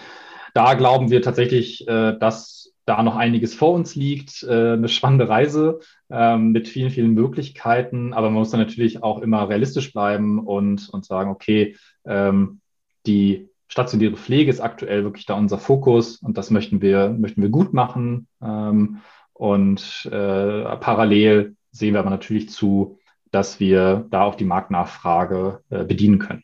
da 0.53 0.73
glauben 0.73 1.09
wir 1.11 1.21
tatsächlich, 1.21 1.87
äh, 1.87 2.17
dass 2.17 2.73
da 2.85 3.01
noch 3.01 3.15
einiges 3.15 3.55
vor 3.55 3.73
uns 3.73 3.95
liegt, 3.95 4.43
äh, 4.43 4.73
eine 4.73 4.87
spannende 4.89 5.27
Reise 5.27 5.79
ähm, 6.09 6.51
mit 6.51 6.67
vielen, 6.67 6.91
vielen 6.91 7.13
Möglichkeiten, 7.13 8.13
aber 8.13 8.29
man 8.29 8.39
muss 8.39 8.51
dann 8.51 8.59
natürlich 8.59 9.01
auch 9.01 9.21
immer 9.21 9.49
realistisch 9.49 9.91
bleiben 9.91 10.39
und, 10.39 10.89
und 10.89 11.05
sagen, 11.05 11.31
okay, 11.31 11.75
ähm, 12.05 12.61
die 13.07 13.49
stationäre 13.67 14.15
Pflege 14.15 14.51
ist 14.51 14.61
aktuell 14.61 15.03
wirklich 15.03 15.25
da 15.25 15.33
unser 15.33 15.57
Fokus 15.57 16.17
und 16.17 16.37
das 16.37 16.51
möchten 16.51 16.81
wir, 16.81 17.09
möchten 17.09 17.41
wir 17.41 17.49
gut 17.49 17.73
machen. 17.73 18.27
Ähm, 18.41 19.01
und 19.33 20.05
äh, 20.05 20.77
parallel 20.77 21.55
sehen 21.71 21.93
wir 21.93 21.99
aber 21.99 22.09
natürlich 22.09 22.49
zu, 22.49 22.99
dass 23.35 23.59
wir 23.59 24.05
da 24.11 24.23
auch 24.23 24.35
die 24.35 24.45
Marktnachfrage 24.45 25.61
äh, 25.69 25.83
bedienen 25.83 26.19
können. 26.19 26.43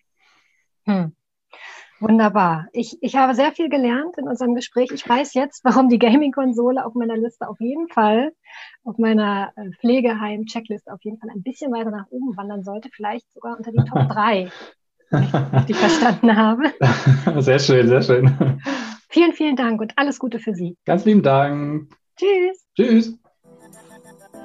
Hm. 0.84 1.16
Wunderbar. 2.02 2.68
Ich, 2.74 2.98
ich 3.02 3.16
habe 3.16 3.34
sehr 3.34 3.54
viel 3.54 3.70
gelernt 3.70 4.18
in 4.18 4.28
unserem 4.28 4.56
Gespräch. 4.56 4.90
Ich 4.92 5.08
weiß 5.08 5.34
jetzt, 5.36 5.64
warum 5.64 5.88
die 5.88 6.00
Gaming-Konsole 6.00 6.86
auf 6.86 6.94
meiner 6.96 7.16
Liste 7.16 7.48
auf 7.48 7.62
jeden 7.62 7.88
Fall, 7.88 8.34
auf 8.84 8.98
meiner 8.98 9.54
äh, 9.56 9.70
Pflegeheim-Checkliste 9.80 10.92
auf 10.92 11.00
jeden 11.04 11.18
Fall 11.20 11.30
ein 11.30 11.44
bisschen 11.44 11.72
weiter 11.72 11.92
nach 11.92 12.08
oben 12.10 12.36
wandern 12.36 12.64
sollte. 12.64 12.90
Vielleicht 12.92 13.32
sogar 13.32 13.56
unter 13.56 13.72
die 13.72 13.86
Top 13.90 14.10
3, 14.10 14.52
die 15.68 15.72
ich 15.72 15.78
verstanden 15.78 16.36
habe. 16.36 16.64
Sehr 17.42 17.60
schön, 17.60 17.88
sehr 17.88 18.02
schön. 18.02 18.62
Vielen, 19.08 19.34
vielen 19.34 19.56
Dank 19.56 19.80
und 19.80 19.94
alles 19.98 20.20
Gute 20.20 20.40
für 20.40 20.56
Sie. 20.56 20.76
Ganz 20.86 21.06
lieben 21.06 21.24
Dank. 21.24 21.96
Tschüss. 22.18 22.68
Tschüss. 22.76 23.21